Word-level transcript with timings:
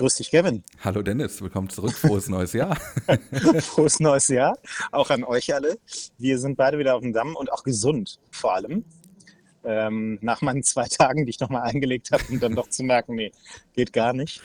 Grüß 0.00 0.14
dich, 0.14 0.30
Kevin. 0.30 0.62
Hallo 0.82 1.02
Dennis, 1.02 1.42
willkommen 1.42 1.68
zurück. 1.68 1.92
Frohes 1.92 2.30
neues 2.30 2.54
Jahr. 2.54 2.74
Frohes 3.60 4.00
neues 4.00 4.28
Jahr. 4.28 4.56
Auch 4.92 5.10
an 5.10 5.24
euch 5.24 5.52
alle. 5.52 5.76
Wir 6.16 6.38
sind 6.38 6.56
beide 6.56 6.78
wieder 6.78 6.94
auf 6.96 7.02
dem 7.02 7.12
Damm 7.12 7.36
und 7.36 7.52
auch 7.52 7.64
gesund 7.64 8.18
vor 8.30 8.54
allem. 8.54 8.82
Ähm, 9.62 10.18
nach 10.22 10.40
meinen 10.40 10.62
zwei 10.62 10.86
Tagen, 10.88 11.26
die 11.26 11.30
ich 11.30 11.40
nochmal 11.40 11.64
eingelegt 11.68 12.12
habe, 12.12 12.24
um 12.30 12.40
dann 12.40 12.54
doch 12.54 12.70
zu 12.70 12.82
merken, 12.82 13.14
nee, 13.14 13.30
geht 13.74 13.92
gar 13.92 14.14
nicht. 14.14 14.40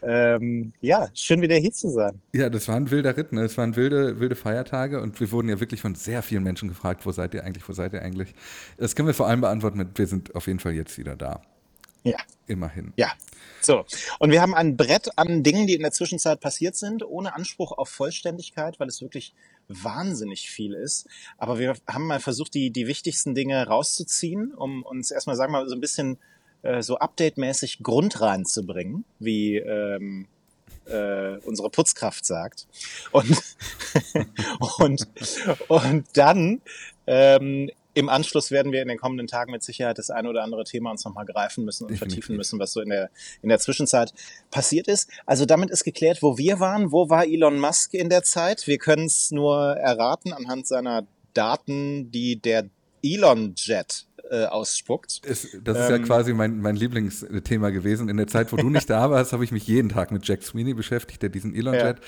Ähm, 0.00 0.74
ja, 0.80 1.08
schön 1.12 1.42
wieder 1.42 1.56
hier 1.56 1.72
zu 1.72 1.90
sein. 1.90 2.22
Ja, 2.32 2.48
das 2.48 2.68
war 2.68 2.76
ein 2.76 2.92
wilder 2.92 3.16
Ritt, 3.16 3.32
ne? 3.32 3.42
Es 3.42 3.58
waren 3.58 3.74
wilde, 3.74 4.20
wilde 4.20 4.36
Feiertage 4.36 5.00
und 5.00 5.18
wir 5.18 5.32
wurden 5.32 5.48
ja 5.48 5.58
wirklich 5.58 5.80
von 5.80 5.96
sehr 5.96 6.22
vielen 6.22 6.44
Menschen 6.44 6.68
gefragt, 6.68 7.04
wo 7.04 7.10
seid 7.10 7.34
ihr 7.34 7.42
eigentlich, 7.42 7.68
wo 7.68 7.72
seid 7.72 7.94
ihr 7.94 8.02
eigentlich? 8.02 8.32
Das 8.76 8.94
können 8.94 9.08
wir 9.08 9.14
vor 9.14 9.26
allem 9.26 9.40
beantworten 9.40 9.78
mit, 9.78 9.98
wir 9.98 10.06
sind 10.06 10.36
auf 10.36 10.46
jeden 10.46 10.60
Fall 10.60 10.74
jetzt 10.74 10.98
wieder 10.98 11.16
da. 11.16 11.42
Ja. 12.02 12.18
Immerhin. 12.46 12.92
Ja. 12.96 13.12
So. 13.60 13.84
Und 14.18 14.30
wir 14.30 14.40
haben 14.40 14.54
ein 14.54 14.76
Brett 14.76 15.10
an 15.16 15.42
Dingen, 15.42 15.66
die 15.66 15.74
in 15.74 15.82
der 15.82 15.92
Zwischenzeit 15.92 16.40
passiert 16.40 16.76
sind, 16.76 17.04
ohne 17.04 17.34
Anspruch 17.34 17.72
auf 17.72 17.88
Vollständigkeit, 17.90 18.80
weil 18.80 18.88
es 18.88 19.02
wirklich 19.02 19.34
wahnsinnig 19.68 20.50
viel 20.50 20.74
ist. 20.74 21.06
Aber 21.38 21.58
wir 21.58 21.76
haben 21.86 22.06
mal 22.06 22.20
versucht, 22.20 22.54
die, 22.54 22.70
die 22.70 22.86
wichtigsten 22.86 23.34
Dinge 23.34 23.66
rauszuziehen, 23.66 24.52
um 24.54 24.82
uns 24.82 25.10
erstmal, 25.10 25.36
sagen 25.36 25.52
wir 25.52 25.60
mal, 25.60 25.68
so 25.68 25.74
ein 25.74 25.80
bisschen 25.80 26.18
äh, 26.62 26.82
so 26.82 26.98
update-mäßig 26.98 27.82
Grund 27.82 28.20
reinzubringen, 28.20 29.04
wie 29.18 29.56
ähm, 29.56 30.26
äh, 30.86 31.36
unsere 31.44 31.70
Putzkraft 31.70 32.24
sagt. 32.24 32.66
Und, 33.12 33.40
und, 34.78 35.08
und 35.68 36.06
dann 36.14 36.60
ähm, 37.06 37.70
im 38.00 38.08
Anschluss 38.08 38.50
werden 38.50 38.72
wir 38.72 38.82
in 38.82 38.88
den 38.88 38.98
kommenden 38.98 39.26
Tagen 39.26 39.52
mit 39.52 39.62
Sicherheit 39.62 39.98
das 39.98 40.10
eine 40.10 40.28
oder 40.28 40.42
andere 40.42 40.64
Thema 40.64 40.90
uns 40.90 41.04
nochmal 41.04 41.26
greifen 41.26 41.64
müssen 41.64 41.84
und 41.84 41.90
Definitiv. 41.90 42.16
vertiefen 42.16 42.36
müssen, 42.36 42.58
was 42.58 42.72
so 42.72 42.80
in 42.80 42.88
der, 42.88 43.10
in 43.42 43.48
der 43.48 43.58
Zwischenzeit 43.58 44.12
passiert 44.50 44.88
ist. 44.88 45.08
Also 45.26 45.46
damit 45.46 45.70
ist 45.70 45.84
geklärt, 45.84 46.22
wo 46.22 46.38
wir 46.38 46.58
waren. 46.58 46.90
Wo 46.90 47.08
war 47.10 47.24
Elon 47.26 47.60
Musk 47.60 47.94
in 47.94 48.08
der 48.08 48.22
Zeit? 48.22 48.66
Wir 48.66 48.78
können 48.78 49.06
es 49.06 49.30
nur 49.30 49.76
erraten 49.76 50.32
anhand 50.32 50.66
seiner 50.66 51.06
Daten, 51.34 52.10
die 52.10 52.36
der 52.36 52.68
Elon 53.02 53.54
Jet 53.56 54.06
äh, 54.30 54.46
ausspuckt. 54.46 55.22
Es, 55.24 55.56
das 55.62 55.78
ist 55.78 55.90
ähm, 55.90 55.90
ja 55.90 55.98
quasi 55.98 56.32
mein, 56.32 56.60
mein 56.60 56.76
Lieblingsthema 56.76 57.70
gewesen. 57.70 58.08
In 58.08 58.16
der 58.16 58.28
Zeit, 58.28 58.52
wo 58.52 58.56
du 58.56 58.70
nicht 58.70 58.88
da 58.88 59.10
warst, 59.10 59.32
habe 59.32 59.44
ich 59.44 59.52
mich 59.52 59.66
jeden 59.66 59.88
Tag 59.88 60.12
mit 60.12 60.26
Jack 60.26 60.42
Sweeney 60.42 60.74
beschäftigt, 60.74 61.22
der 61.22 61.30
diesen 61.30 61.54
Elon 61.54 61.74
Jet 61.74 61.98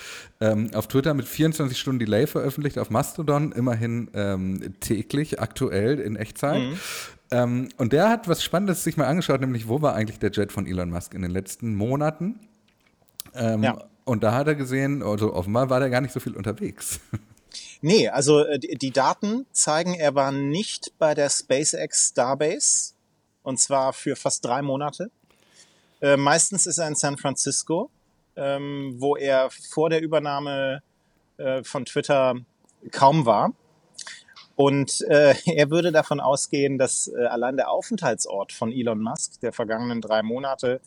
ja. 0.41 0.53
ähm, 0.53 0.71
auf 0.75 0.87
Twitter 0.87 1.15
mit 1.15 1.27
24 1.27 1.79
Stunden 1.79 1.99
Delay 1.99 2.27
veröffentlicht, 2.27 2.79
auf 2.79 2.91
Mastodon 2.91 3.53
immerhin 3.53 4.11
ähm, 4.15 4.75
täglich, 4.81 5.41
aktuell 5.41 5.99
in 5.99 6.17
Echtzeit. 6.17 6.63
Mhm. 6.63 6.79
Ähm, 7.33 7.69
und 7.79 7.93
der 7.93 8.09
hat 8.09 8.29
was 8.29 8.45
Spannendes 8.45 8.85
sich 8.85 8.97
mal 8.97 9.07
angeschaut, 9.07 9.41
nämlich 9.41 9.67
wo 9.67 9.83
war 9.83 9.95
eigentlich 9.95 10.19
der 10.19 10.31
Jet 10.31 10.53
von 10.53 10.67
Elon 10.67 10.91
Musk 10.91 11.15
in 11.15 11.23
den 11.23 11.31
letzten 11.31 11.75
Monaten? 11.75 12.39
Ähm, 13.35 13.63
ja. 13.65 13.79
Und 14.05 14.23
da 14.23 14.33
hat 14.33 14.47
er 14.49 14.55
gesehen, 14.55 15.03
also 15.03 15.33
offenbar 15.33 15.71
war 15.71 15.81
der 15.81 15.91
gar 15.91 16.01
nicht 16.01 16.13
so 16.13 16.21
viel 16.21 16.37
unterwegs. 16.37 17.01
Nee, 17.83 18.09
also 18.09 18.45
äh, 18.45 18.61
die 18.61 18.93
Daten 18.93 19.45
zeigen, 19.51 19.95
er 19.95 20.15
war 20.15 20.31
nicht 20.31 20.97
bei 20.99 21.15
der 21.15 21.29
SpaceX 21.29 22.11
Starbase 22.11 22.95
und 23.43 23.59
zwar 23.59 23.93
für 23.93 24.15
fast 24.15 24.45
drei 24.45 24.63
Monate. 24.63 25.11
Äh, 26.01 26.17
meistens 26.17 26.67
ist 26.67 26.79
er 26.79 26.87
in 26.87 26.95
San 26.95 27.19
Francisco, 27.19 27.91
ähm, 28.37 28.95
wo 28.99 29.17
er 29.17 29.51
vor 29.51 29.91
der 29.91 30.01
Übernahme 30.01 30.83
äh, 31.39 31.65
von 31.65 31.85
Twitter 31.85 32.37
kaum 32.93 33.27
war. 33.27 33.53
Und 34.55 35.01
äh, 35.09 35.35
er 35.53 35.71
würde 35.71 35.91
davon 35.91 36.21
ausgehen, 36.21 36.79
dass 36.79 37.09
äh, 37.09 37.25
allein 37.27 37.57
der 37.57 37.69
Aufenthaltsort 37.69 38.53
von 38.53 38.71
Elon 38.71 39.01
Musk 39.01 39.41
der 39.41 39.53
vergangenen 39.53 40.01
drei 40.01 40.23
Monate 40.23 40.81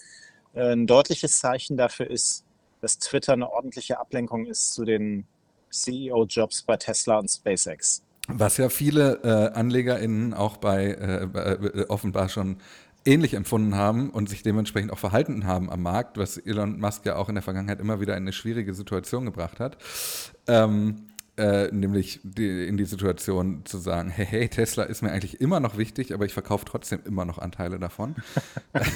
äh, 0.54 0.72
ein 0.72 0.88
deutliches 0.88 1.40
Zeichen 1.40 1.76
dafür 1.76 2.10
ist, 2.10 2.46
dass 2.80 3.00
Twitter 3.00 3.34
eine 3.34 3.52
ordentliche 3.52 4.00
Ablenkung 4.00 4.46
ist 4.46 4.74
zu 4.74 4.86
den 4.86 5.28
CEO-Jobs 5.70 6.64
bei 6.64 6.78
Tesla 6.78 7.20
und 7.20 7.30
SpaceX. 7.30 8.02
Was 8.28 8.58
ja 8.58 8.70
viele 8.70 9.20
äh, 9.24 9.58
AnlegerInnen 9.58 10.34
auch 10.34 10.58
bei 10.58 10.86
äh, 10.86 11.24
äh, 11.24 11.86
offenbar 11.90 12.30
schon 12.30 12.58
ähnlich 13.06 13.36
empfunden 13.36 13.76
haben 13.76 14.10
und 14.10 14.30
sich 14.30 14.42
dementsprechend 14.42 14.92
auch 14.92 14.98
verhalten 14.98 15.46
haben 15.46 15.70
am 15.70 15.84
Markt, 15.84 16.18
was 16.18 16.38
Elon 16.38 16.80
Musk 16.80 17.06
ja 17.06 17.18
auch 17.18 17.30
in 17.30 17.36
der 17.36 17.44
Vergangenheit 17.44 17.80
immer 17.80 18.00
wieder 18.00 18.18
in 18.18 18.24
eine 18.24 18.34
schwierige 18.34 18.74
Situation 18.74 19.26
gebracht 19.26 19.60
hat. 19.60 19.78
Ähm, 20.48 21.08
äh, 21.38 21.68
nämlich 21.72 22.20
die, 22.24 22.66
in 22.66 22.78
die 22.78 22.86
Situation 22.86 23.64
zu 23.66 23.78
sagen, 23.78 24.10
hey, 24.10 24.26
hey, 24.26 24.48
Tesla 24.50 24.84
ist 24.84 25.04
mir 25.04 25.12
eigentlich 25.12 25.40
immer 25.40 25.60
noch 25.60 25.78
wichtig, 25.78 26.14
aber 26.14 26.26
ich 26.26 26.34
verkaufe 26.34 26.66
trotzdem 26.66 27.02
immer 27.06 27.26
noch 27.26 27.38
Anteile 27.38 27.78
davon. 27.78 28.16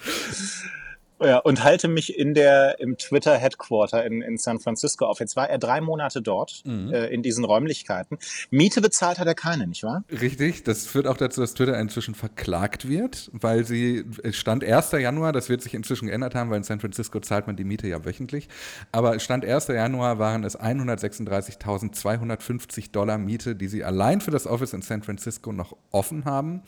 Ja, 1.22 1.38
und 1.38 1.62
halte 1.62 1.88
mich 1.88 2.18
in 2.18 2.34
der, 2.34 2.80
im 2.80 2.96
Twitter 2.96 3.36
Headquarter 3.36 4.04
in, 4.04 4.22
in 4.22 4.38
San 4.38 4.58
Francisco 4.58 5.04
auf. 5.04 5.20
Jetzt 5.20 5.36
war 5.36 5.50
er 5.50 5.58
drei 5.58 5.80
Monate 5.80 6.20
dort, 6.22 6.62
mhm. 6.64 6.92
äh, 6.92 7.06
in 7.08 7.22
diesen 7.22 7.44
Räumlichkeiten. 7.44 8.18
Miete 8.50 8.80
bezahlt 8.80 9.18
hat 9.18 9.26
er 9.26 9.34
keine, 9.34 9.66
nicht 9.66 9.82
wahr? 9.82 10.02
Richtig, 10.10 10.64
das 10.64 10.86
führt 10.86 11.06
auch 11.06 11.18
dazu, 11.18 11.42
dass 11.42 11.52
Twitter 11.54 11.78
inzwischen 11.78 12.14
verklagt 12.14 12.88
wird, 12.88 13.30
weil 13.32 13.64
sie, 13.64 14.04
stand 14.30 14.64
1. 14.64 14.92
Januar, 14.92 15.32
das 15.32 15.50
wird 15.50 15.62
sich 15.62 15.74
inzwischen 15.74 16.06
geändert 16.06 16.34
haben, 16.34 16.50
weil 16.50 16.58
in 16.58 16.64
San 16.64 16.80
Francisco 16.80 17.20
zahlt 17.20 17.46
man 17.46 17.56
die 17.56 17.64
Miete 17.64 17.86
ja 17.86 18.02
wöchentlich. 18.04 18.48
Aber 18.92 19.18
Stand 19.20 19.44
1. 19.44 19.68
Januar 19.68 20.18
waren 20.18 20.42
es 20.44 20.58
136.250 20.58 22.92
Dollar 22.92 23.18
Miete, 23.18 23.56
die 23.56 23.68
sie 23.68 23.84
allein 23.84 24.20
für 24.20 24.30
das 24.30 24.46
Office 24.46 24.72
in 24.72 24.82
San 24.82 25.02
Francisco 25.02 25.52
noch 25.52 25.76
offen 25.90 26.24
haben. 26.24 26.62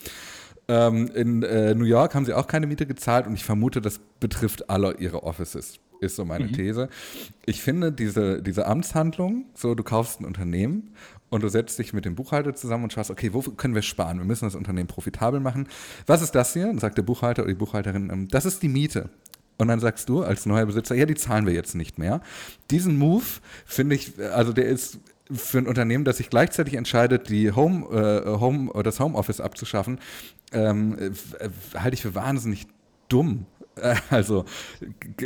Ähm, 0.73 1.07
in 1.15 1.43
äh, 1.43 1.75
New 1.75 1.85
York 1.85 2.15
haben 2.15 2.25
sie 2.25 2.33
auch 2.33 2.47
keine 2.47 2.67
Miete 2.67 2.87
gezahlt 2.87 3.27
und 3.27 3.35
ich 3.35 3.45
vermute, 3.45 3.83
das 3.83 4.01
betrifft 4.21 4.71
alle 4.71 4.95
ihre 4.95 5.23
Offices, 5.23 5.81
ist 6.01 6.17
so 6.17 6.25
meine 6.25 6.47
mhm. 6.47 6.53
These. 6.55 6.89
Ich 7.45 7.61
finde 7.61 7.93
diese, 7.93 8.43
diese 8.43 8.67
Amtshandlung, 8.67 9.45
so 9.55 9.75
du 9.75 9.83
kaufst 9.83 10.21
ein 10.21 10.25
Unternehmen 10.25 10.95
und 11.29 11.43
du 11.43 11.49
setzt 11.49 11.79
dich 11.79 11.93
mit 11.93 12.07
dem 12.07 12.15
Buchhalter 12.15 12.55
zusammen 12.55 12.85
und 12.85 12.93
schaust, 12.95 13.11
okay, 13.11 13.35
wo 13.35 13.43
können 13.43 13.75
wir 13.75 13.83
sparen? 13.83 14.17
Wir 14.17 14.25
müssen 14.25 14.47
das 14.47 14.55
Unternehmen 14.55 14.89
profitabel 14.89 15.41
machen. 15.41 15.69
Was 16.07 16.23
ist 16.23 16.35
das 16.35 16.55
hier? 16.55 16.71
Und 16.71 16.81
sagt 16.81 16.97
der 16.97 17.03
Buchhalter 17.03 17.43
oder 17.43 17.53
die 17.53 17.59
Buchhalterin, 17.59 18.09
ähm, 18.11 18.29
das 18.29 18.47
ist 18.47 18.63
die 18.63 18.69
Miete. 18.69 19.11
Und 19.59 19.69
dann 19.69 19.79
sagst 19.79 20.09
du 20.09 20.23
als 20.23 20.47
neuer 20.47 20.65
Besitzer, 20.65 20.95
ja, 20.95 21.05
die 21.05 21.15
zahlen 21.17 21.45
wir 21.45 21.53
jetzt 21.53 21.75
nicht 21.75 21.99
mehr. 21.99 22.23
Diesen 22.71 22.99
Move 22.99 23.25
finde 23.67 23.95
ich, 23.95 24.19
also 24.19 24.55
der 24.55 24.65
ist 24.65 25.01
für 25.31 25.59
ein 25.59 25.67
Unternehmen, 25.67 26.05
das 26.05 26.17
sich 26.17 26.31
gleichzeitig 26.31 26.75
entscheidet, 26.75 27.29
die 27.29 27.53
Home, 27.53 27.87
äh, 27.91 28.41
Home, 28.41 28.73
das 28.83 29.01
Homeoffice 29.01 29.41
abzuschaffen, 29.41 29.99
ähm, 30.53 30.99
äh, 30.99 31.49
halte 31.79 31.95
ich 31.95 32.03
für 32.03 32.15
wahnsinnig 32.15 32.67
dumm. 33.09 33.47
Also, 34.11 34.45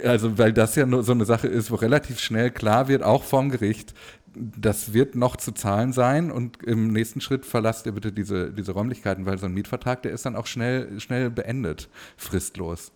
also, 0.04 0.38
weil 0.38 0.52
das 0.52 0.76
ja 0.76 0.86
nur 0.86 1.02
so 1.02 1.10
eine 1.10 1.24
Sache 1.24 1.48
ist, 1.48 1.72
wo 1.72 1.74
relativ 1.74 2.20
schnell 2.20 2.52
klar 2.52 2.86
wird, 2.86 3.02
auch 3.02 3.24
vom 3.24 3.50
Gericht, 3.50 3.92
das 4.36 4.92
wird 4.92 5.16
noch 5.16 5.36
zu 5.36 5.52
zahlen 5.52 5.92
sein 5.92 6.30
und 6.30 6.62
im 6.62 6.92
nächsten 6.92 7.20
Schritt 7.20 7.44
verlasst 7.44 7.86
ihr 7.86 7.92
bitte 7.92 8.12
diese, 8.12 8.52
diese 8.52 8.72
Räumlichkeiten, 8.72 9.26
weil 9.26 9.38
so 9.38 9.46
ein 9.46 9.52
Mietvertrag, 9.52 10.02
der 10.02 10.12
ist 10.12 10.26
dann 10.26 10.36
auch 10.36 10.46
schnell, 10.46 11.00
schnell 11.00 11.30
beendet, 11.30 11.88
fristlos. 12.16 12.92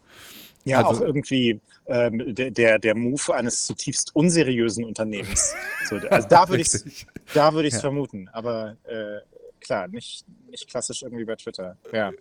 Ja, 0.64 0.84
also, 0.84 1.02
auch 1.02 1.06
irgendwie 1.06 1.60
ähm, 1.86 2.34
der, 2.34 2.50
der, 2.50 2.78
der 2.78 2.94
Move 2.94 3.34
eines 3.34 3.66
zutiefst 3.66 4.14
unseriösen 4.14 4.84
Unternehmens. 4.84 5.54
So, 5.88 5.96
also 5.96 6.28
da 6.28 6.48
würde 6.48 6.62
ich 6.62 6.68
es 6.68 6.84
würd 7.32 7.72
ja. 7.72 7.78
vermuten, 7.78 8.28
aber 8.28 8.76
äh, 8.84 9.20
klar, 9.60 9.88
nicht, 9.88 10.24
nicht 10.50 10.68
klassisch 10.68 11.02
irgendwie 11.02 11.24
bei 11.24 11.36
Twitter. 11.36 11.76
Ja. 11.92 12.12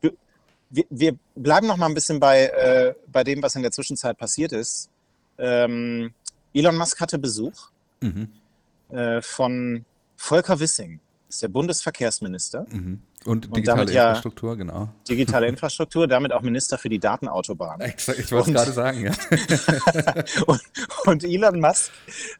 Du, 0.00 0.10
wir, 0.70 0.84
wir 0.90 1.16
bleiben 1.34 1.66
noch 1.66 1.76
mal 1.76 1.86
ein 1.86 1.94
bisschen 1.94 2.18
bei, 2.20 2.46
äh, 2.46 2.94
bei 3.10 3.24
dem, 3.24 3.42
was 3.42 3.56
in 3.56 3.62
der 3.62 3.70
Zwischenzeit 3.70 4.18
passiert 4.18 4.52
ist. 4.52 4.90
Ähm, 5.38 6.12
Elon 6.52 6.76
Musk 6.76 7.00
hatte 7.00 7.18
Besuch 7.18 7.70
mhm. 8.00 8.28
äh, 8.90 9.20
von 9.20 9.84
Volker 10.16 10.58
Wissing, 10.58 11.00
ist 11.28 11.42
der 11.42 11.48
Bundesverkehrsminister. 11.48 12.66
Mhm. 12.70 13.02
Und 13.24 13.46
digitale 13.56 13.82
und 13.82 13.90
Infrastruktur, 13.90 14.50
ja 14.50 14.54
genau. 14.56 14.88
Digitale 15.08 15.48
Infrastruktur, 15.48 16.06
damit 16.06 16.32
auch 16.32 16.42
Minister 16.42 16.78
für 16.78 16.88
die 16.88 17.00
Datenautobahn. 17.00 17.80
Ich, 17.80 18.08
ich 18.08 18.30
wollte 18.30 18.50
es 18.50 18.56
gerade 18.56 18.72
sagen, 18.72 19.04
ja. 19.04 19.12
und, 20.46 20.60
und, 21.06 21.24
Elon 21.24 21.60
Musk 21.60 21.90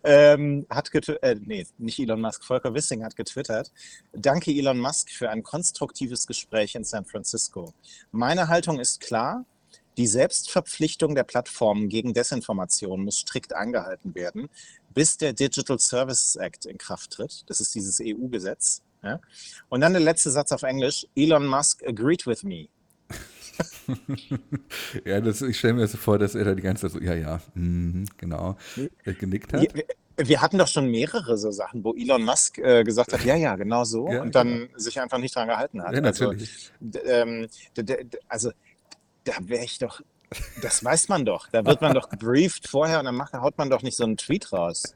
ähm, 0.05 0.67
hat 0.71 0.93
getwittert, 0.93 1.23
äh, 1.25 1.37
nee, 1.44 1.67
nicht 1.79 1.99
Elon 1.99 2.21
Musk, 2.21 2.44
Volker 2.44 2.73
Wissing 2.73 3.05
hat 3.05 3.17
getwittert, 3.17 3.73
danke 4.12 4.53
Elon 4.53 4.79
Musk 4.79 5.11
für 5.11 5.29
ein 5.31 5.43
konstruktives 5.43 6.27
Gespräch 6.27 6.77
in 6.77 6.85
San 6.85 7.05
Francisco. 7.05 7.73
Meine 8.12 8.47
Haltung 8.47 8.79
ist 8.79 9.00
klar, 9.00 9.44
die 9.97 10.07
Selbstverpflichtung 10.07 11.15
der 11.15 11.25
Plattformen 11.25 11.89
gegen 11.89 12.15
Desinformation 12.15 13.05
muss 13.05 13.19
strikt 13.19 13.55
eingehalten 13.55 14.15
werden, 14.15 14.49
bis 14.93 15.17
der 15.17 15.33
Digital 15.33 15.79
Services 15.79 16.37
Act 16.37 16.67
in 16.67 16.79
Kraft 16.79 17.13
tritt. 17.13 17.45
Das 17.47 17.61
ist 17.61 17.75
dieses 17.75 18.01
EU-Gesetz. 18.01 18.83
Ja? 19.03 19.21
Und 19.69 19.81
dann 19.81 19.93
der 19.93 20.03
letzte 20.03 20.31
Satz 20.31 20.53
auf 20.53 20.63
Englisch. 20.63 21.07
Elon 21.15 21.47
Musk 21.47 21.83
agreed 21.87 22.27
with 22.27 22.43
me. 22.43 22.69
ja, 25.05 25.21
das, 25.21 25.41
ich 25.43 25.59
stelle 25.59 25.75
mir 25.75 25.87
so 25.87 25.97
vor, 25.97 26.19
dass 26.19 26.35
er 26.35 26.45
da 26.45 26.55
die 26.55 26.63
ganze 26.63 26.83
Zeit 26.83 26.93
so, 26.93 27.01
ja, 27.01 27.15
ja, 27.15 27.41
mh, 27.55 28.07
genau, 28.19 28.57
genickt 29.05 29.53
hat. 29.53 29.63
Wir, 29.75 29.85
wir, 30.17 30.43
hatten 30.43 30.59
doch 30.59 30.69
schon 30.69 30.91
mehrere 30.91 31.39
so 31.39 31.51
Sachen, 31.51 31.85
wo 31.85 31.95
Elon 31.95 32.23
Musk 32.23 32.59
äh, 32.59 32.85
gesagt 32.85 33.13
hat, 33.13 33.25
ja, 33.25 33.35
ja, 33.35 33.57
genau 33.57 33.85
so, 33.85 34.11
ja, 34.11 34.23
und 34.23 34.35
dann 34.35 34.67
genau. 34.67 34.79
sich 34.79 35.01
einfach 35.01 35.19
nicht 35.19 35.35
dran 35.35 35.49
gehalten 35.49 35.83
hat. 35.83 35.95
Ja, 35.95 36.01
natürlich. 36.01 36.71
Also, 36.81 37.01
ähm, 37.07 37.49
also 38.29 38.51
da 39.26 39.34
wäre 39.40 39.64
ich 39.64 39.78
doch 39.78 40.00
Das 40.61 40.84
weiß 40.84 41.08
man 41.08 41.25
doch. 41.25 41.49
Da 41.49 41.64
wird 41.64 41.81
man 41.81 41.94
doch 41.94 42.08
gebrieft 42.08 42.67
vorher 42.67 42.99
und 42.99 43.05
dann 43.05 43.14
macht, 43.14 43.32
haut 43.34 43.58
man 43.58 43.70
doch 43.70 43.82
nicht 43.82 43.96
so 43.96 44.05
einen 44.05 44.17
Tweet 44.17 44.52
raus. 44.52 44.94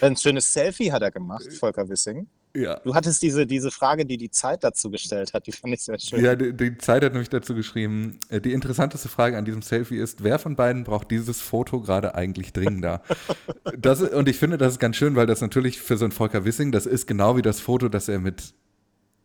Ein 0.00 0.16
schönes 0.16 0.52
Selfie 0.52 0.92
hat 0.92 1.02
er 1.02 1.10
gemacht, 1.10 1.52
Volker 1.52 1.88
Wissing. 1.88 2.26
Ja. 2.54 2.80
Du 2.80 2.94
hattest 2.94 3.22
diese, 3.22 3.46
diese 3.46 3.70
Frage, 3.70 4.04
die 4.04 4.16
die 4.16 4.30
Zeit 4.30 4.64
dazu 4.64 4.90
gestellt 4.90 5.34
hat, 5.34 5.46
die 5.46 5.52
fand 5.52 5.74
ich 5.74 5.82
sehr 5.82 5.98
schön. 6.00 6.24
Ja, 6.24 6.34
die, 6.34 6.52
die 6.52 6.76
Zeit 6.78 7.04
hat 7.04 7.12
nämlich 7.12 7.28
dazu 7.28 7.54
geschrieben, 7.54 8.18
äh, 8.28 8.40
die 8.40 8.52
interessanteste 8.52 9.08
Frage 9.08 9.38
an 9.38 9.44
diesem 9.44 9.62
Selfie 9.62 9.98
ist, 9.98 10.24
wer 10.24 10.38
von 10.38 10.56
beiden 10.56 10.82
braucht 10.82 11.10
dieses 11.10 11.40
Foto 11.40 11.80
gerade 11.80 12.14
eigentlich 12.16 12.52
dringender? 12.52 13.02
das, 13.78 14.02
und 14.02 14.28
ich 14.28 14.36
finde, 14.36 14.58
das 14.58 14.74
ist 14.74 14.78
ganz 14.80 14.96
schön, 14.96 15.14
weil 15.14 15.26
das 15.26 15.40
natürlich 15.40 15.80
für 15.80 15.96
so 15.96 16.04
einen 16.04 16.12
Volker 16.12 16.44
Wissing, 16.44 16.72
das 16.72 16.86
ist 16.86 17.06
genau 17.06 17.36
wie 17.36 17.42
das 17.42 17.60
Foto, 17.60 17.88
das 17.88 18.08
er 18.08 18.18
mit, 18.18 18.52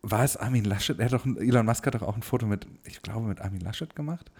war 0.08 0.24
es 0.24 0.36
Armin 0.36 0.64
Laschet? 0.64 0.98
Er 0.98 1.06
hat 1.06 1.12
doch, 1.12 1.26
Elon 1.26 1.66
Musk 1.66 1.84
hat 1.86 1.94
doch 1.94 2.02
auch 2.02 2.14
ein 2.16 2.22
Foto 2.22 2.46
mit, 2.46 2.66
ich 2.84 3.02
glaube, 3.02 3.26
mit 3.26 3.40
Armin 3.40 3.60
Laschet 3.60 3.94
gemacht. 3.96 4.30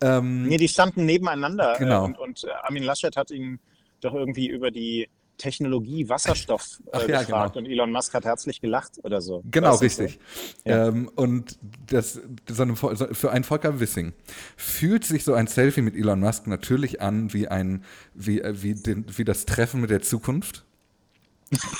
Ähm, 0.00 0.44
Nee, 0.44 0.56
die 0.56 0.68
standen 0.68 1.04
nebeneinander. 1.06 1.76
Genau. 1.78 2.02
Äh, 2.02 2.06
und, 2.06 2.18
und 2.18 2.44
äh, 2.44 2.50
Armin 2.64 2.82
Laschet 2.82 3.16
hat 3.16 3.30
ihn 3.30 3.60
doch 4.00 4.14
irgendwie 4.14 4.48
über 4.48 4.70
die 4.70 5.08
Technologie 5.38 6.08
Wasserstoff 6.08 6.80
äh, 6.86 6.90
Ach 6.92 7.08
ja, 7.08 7.20
gefragt 7.22 7.54
genau. 7.54 7.64
und 7.66 7.72
Elon 7.72 7.92
Musk 7.92 8.12
hat 8.12 8.24
herzlich 8.24 8.60
gelacht 8.60 8.98
oder 9.04 9.20
so. 9.20 9.42
Genau, 9.50 9.76
richtig. 9.76 10.18
Ja. 10.64 10.88
Ähm, 10.88 11.08
und 11.14 11.58
das, 11.86 12.20
so 12.50 12.62
eine, 12.64 12.74
so- 12.74 13.14
für 13.14 13.30
einen 13.30 13.44
Volker 13.44 13.78
Wissing 13.78 14.14
fühlt 14.56 15.04
sich 15.04 15.22
so 15.22 15.34
ein 15.34 15.46
Selfie 15.46 15.82
mit 15.82 15.94
Elon 15.94 16.18
Musk 16.18 16.48
natürlich 16.48 17.00
an 17.00 17.32
wie 17.32 17.46
ein, 17.46 17.84
wie, 18.14 18.40
äh, 18.40 18.62
wie, 18.62 18.74
den, 18.74 19.06
wie 19.16 19.24
das 19.24 19.46
Treffen 19.46 19.80
mit 19.80 19.90
der 19.90 20.02
Zukunft. 20.02 20.64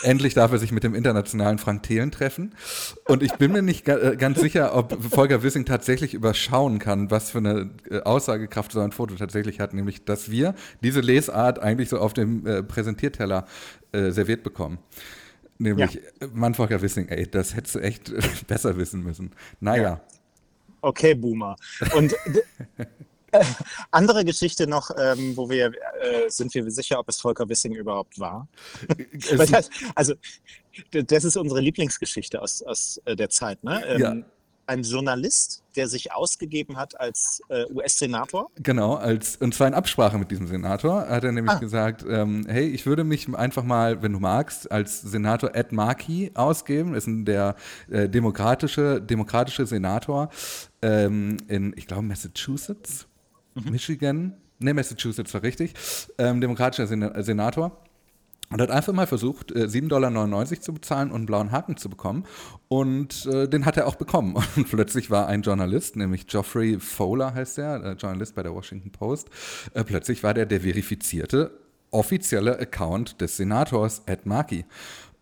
Endlich 0.02 0.34
darf 0.34 0.52
er 0.52 0.58
sich 0.58 0.72
mit 0.72 0.82
dem 0.82 0.94
internationalen 0.94 1.58
Frank 1.58 1.82
Thelen 1.82 2.10
treffen. 2.10 2.54
Und 3.04 3.22
ich 3.22 3.34
bin 3.34 3.52
mir 3.52 3.62
nicht 3.62 3.84
ga, 3.84 3.98
äh, 3.98 4.16
ganz 4.16 4.40
sicher, 4.40 4.74
ob 4.74 4.96
Volker 5.12 5.42
Wissing 5.42 5.66
tatsächlich 5.66 6.14
überschauen 6.14 6.78
kann, 6.78 7.10
was 7.10 7.30
für 7.30 7.38
eine 7.38 7.70
äh, 7.90 8.00
Aussagekraft 8.00 8.72
so 8.72 8.80
ein 8.80 8.92
Foto 8.92 9.14
tatsächlich 9.14 9.60
hat. 9.60 9.74
Nämlich, 9.74 10.04
dass 10.04 10.30
wir 10.30 10.54
diese 10.82 11.00
Lesart 11.00 11.58
eigentlich 11.58 11.90
so 11.90 11.98
auf 11.98 12.14
dem 12.14 12.46
äh, 12.46 12.62
Präsentierteller 12.62 13.46
äh, 13.92 14.10
serviert 14.10 14.42
bekommen. 14.42 14.78
Nämlich, 15.58 15.98
äh, 16.20 16.26
Mann, 16.32 16.54
Volker 16.54 16.80
Wissing, 16.80 17.08
ey, 17.08 17.26
das 17.26 17.54
hättest 17.54 17.74
du 17.74 17.78
echt 17.80 18.12
besser 18.46 18.76
wissen 18.78 19.02
müssen. 19.02 19.32
Naja. 19.60 20.00
Okay, 20.80 21.14
Boomer. 21.14 21.56
Und 21.94 22.14
äh, 23.32 23.44
andere 23.90 24.24
Geschichte 24.24 24.66
noch, 24.66 24.90
ähm, 24.98 25.36
wo 25.36 25.48
wir 25.48 25.66
äh, 26.00 26.28
sind 26.28 26.54
wir 26.54 26.70
sicher, 26.70 26.98
ob 26.98 27.08
es 27.08 27.20
Volker 27.20 27.48
Wissing 27.48 27.74
überhaupt 27.74 28.18
war. 28.18 28.48
Es, 29.30 29.50
das, 29.50 29.70
also 29.94 30.14
das 30.92 31.24
ist 31.24 31.36
unsere 31.36 31.60
Lieblingsgeschichte 31.60 32.40
aus, 32.40 32.62
aus 32.62 33.00
äh, 33.04 33.16
der 33.16 33.30
Zeit. 33.30 33.62
Ne? 33.64 33.82
Ähm, 33.86 34.00
Ja. 34.00 34.16
Ein 34.70 34.82
Journalist, 34.82 35.62
der 35.76 35.88
sich 35.88 36.12
ausgegeben 36.12 36.76
hat 36.76 37.00
als 37.00 37.40
äh, 37.48 37.64
US-Senator. 37.72 38.50
Genau, 38.62 38.96
als, 38.96 39.36
und 39.36 39.54
zwar 39.54 39.66
in 39.66 39.72
Absprache 39.72 40.18
mit 40.18 40.30
diesem 40.30 40.46
Senator 40.46 41.08
hat 41.08 41.24
er 41.24 41.32
nämlich 41.32 41.54
Ah. 41.54 41.58
gesagt, 41.58 42.04
ähm, 42.06 42.44
hey, 42.46 42.68
ich 42.68 42.84
würde 42.84 43.02
mich 43.02 43.34
einfach 43.34 43.62
mal, 43.64 44.02
wenn 44.02 44.12
du 44.12 44.18
magst, 44.20 44.70
als 44.70 45.00
Senator 45.00 45.54
Ed 45.54 45.72
Markey 45.72 46.32
ausgeben, 46.34 46.94
ist 46.94 47.06
ein, 47.06 47.24
der 47.24 47.54
äh, 47.90 48.10
demokratische, 48.10 49.00
demokratische 49.00 49.64
Senator 49.64 50.28
ähm, 50.82 51.38
in, 51.48 51.72
ich 51.74 51.86
glaube, 51.86 52.02
Massachusetts, 52.02 53.07
Michigan, 53.64 54.34
ne, 54.58 54.74
Massachusetts 54.74 55.32
war 55.34 55.42
richtig, 55.42 55.74
ähm, 56.18 56.40
demokratischer 56.40 56.86
Sena 56.86 57.22
Senator. 57.22 57.84
Und 58.50 58.62
hat 58.62 58.70
einfach 58.70 58.94
mal 58.94 59.06
versucht, 59.06 59.52
äh, 59.52 59.68
7,99 59.68 59.88
Dollar 59.88 60.60
zu 60.62 60.72
bezahlen 60.72 61.10
und 61.10 61.16
einen 61.16 61.26
blauen 61.26 61.52
Haken 61.52 61.76
zu 61.76 61.90
bekommen. 61.90 62.24
Und 62.68 63.26
äh, 63.26 63.46
den 63.46 63.66
hat 63.66 63.76
er 63.76 63.86
auch 63.86 63.96
bekommen. 63.96 64.36
Und 64.56 64.70
plötzlich 64.70 65.10
war 65.10 65.26
ein 65.26 65.42
Journalist, 65.42 65.96
nämlich 65.96 66.26
Geoffrey 66.26 66.80
Fowler 66.80 67.34
heißt 67.34 67.58
er, 67.58 67.84
äh, 67.84 67.92
Journalist 67.92 68.34
bei 68.34 68.42
der 68.42 68.54
Washington 68.54 68.90
Post, 68.90 69.28
äh, 69.74 69.84
plötzlich 69.84 70.22
war 70.22 70.32
der 70.32 70.46
der 70.46 70.62
verifizierte 70.62 71.50
offizielle 71.90 72.58
Account 72.58 73.20
des 73.20 73.36
Senators 73.36 74.02
Ed 74.06 74.26
Markey. 74.26 74.64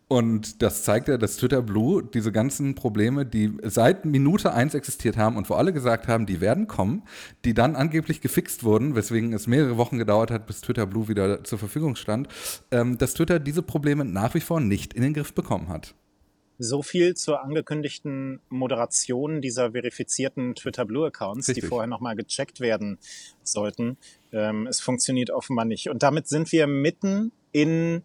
Und 0.08 0.62
das 0.62 0.85
zeigt 0.85 1.08
ja, 1.08 1.19
dass 1.19 1.37
Twitter 1.37 1.62
Blue 1.62 2.05
diese 2.05 2.31
ganzen 2.31 2.76
Probleme, 2.76 3.26
die 3.26 3.56
seit 3.64 4.05
Minute 4.05 4.53
eins 4.53 4.75
existiert 4.75 5.17
haben 5.17 5.37
und 5.37 5.50
wo 5.50 5.55
alle 5.55 5.73
gesagt 5.73 6.06
haben, 6.06 6.26
die 6.26 6.41
werden 6.41 6.69
kommen, 6.69 7.03
die 7.44 7.55
dann 7.55 7.75
angeblich 7.75 8.20
gefixt 8.20 8.62
wurden, 8.62 8.94
weswegen 8.94 9.32
es 9.32 9.49
mehrere 9.49 9.76
Wochen 9.79 9.99
gedauert 9.99 10.31
hat, 10.31 10.47
bis 10.47 10.61
Twitter 10.61 10.87
Blue 10.87 11.08
wieder 11.08 11.43
zur 11.43 11.58
Verfügung 11.58 11.97
stand, 11.97 12.29
ähm, 12.70 12.99
dass 12.99 13.14
Twitter 13.14 13.41
diese 13.41 13.62
Probleme 13.62 14.05
nach 14.05 14.35
wie 14.35 14.41
vor 14.41 14.61
nicht 14.61 14.94
in 14.94 15.03
den 15.03 15.12
Griff 15.12 15.35
bekommen 15.35 15.69
hat. 15.69 15.94
So 16.59 16.82
viel 16.82 17.14
zur 17.14 17.43
angekündigten 17.43 18.41
Moderation 18.49 19.43
dieser 19.43 19.73
verifizierten 19.73 20.55
Twitter 20.55 20.85
Blue 20.85 21.06
Accounts, 21.06 21.47
die 21.47 21.52
Richtig. 21.52 21.69
vorher 21.69 21.88
nochmal 21.88 22.14
gecheckt 22.14 22.61
werden 22.61 22.99
sollten. 23.43 23.99
Ähm, 24.32 24.69
es 24.69 24.81
funktioniert 24.81 25.31
offenbar 25.31 25.64
nicht. 25.64 25.91
Und 25.91 26.05
damit 26.05 26.29
sind 26.29 26.52
wir 26.52 26.69
mitten 26.69 27.32
in 27.50 28.05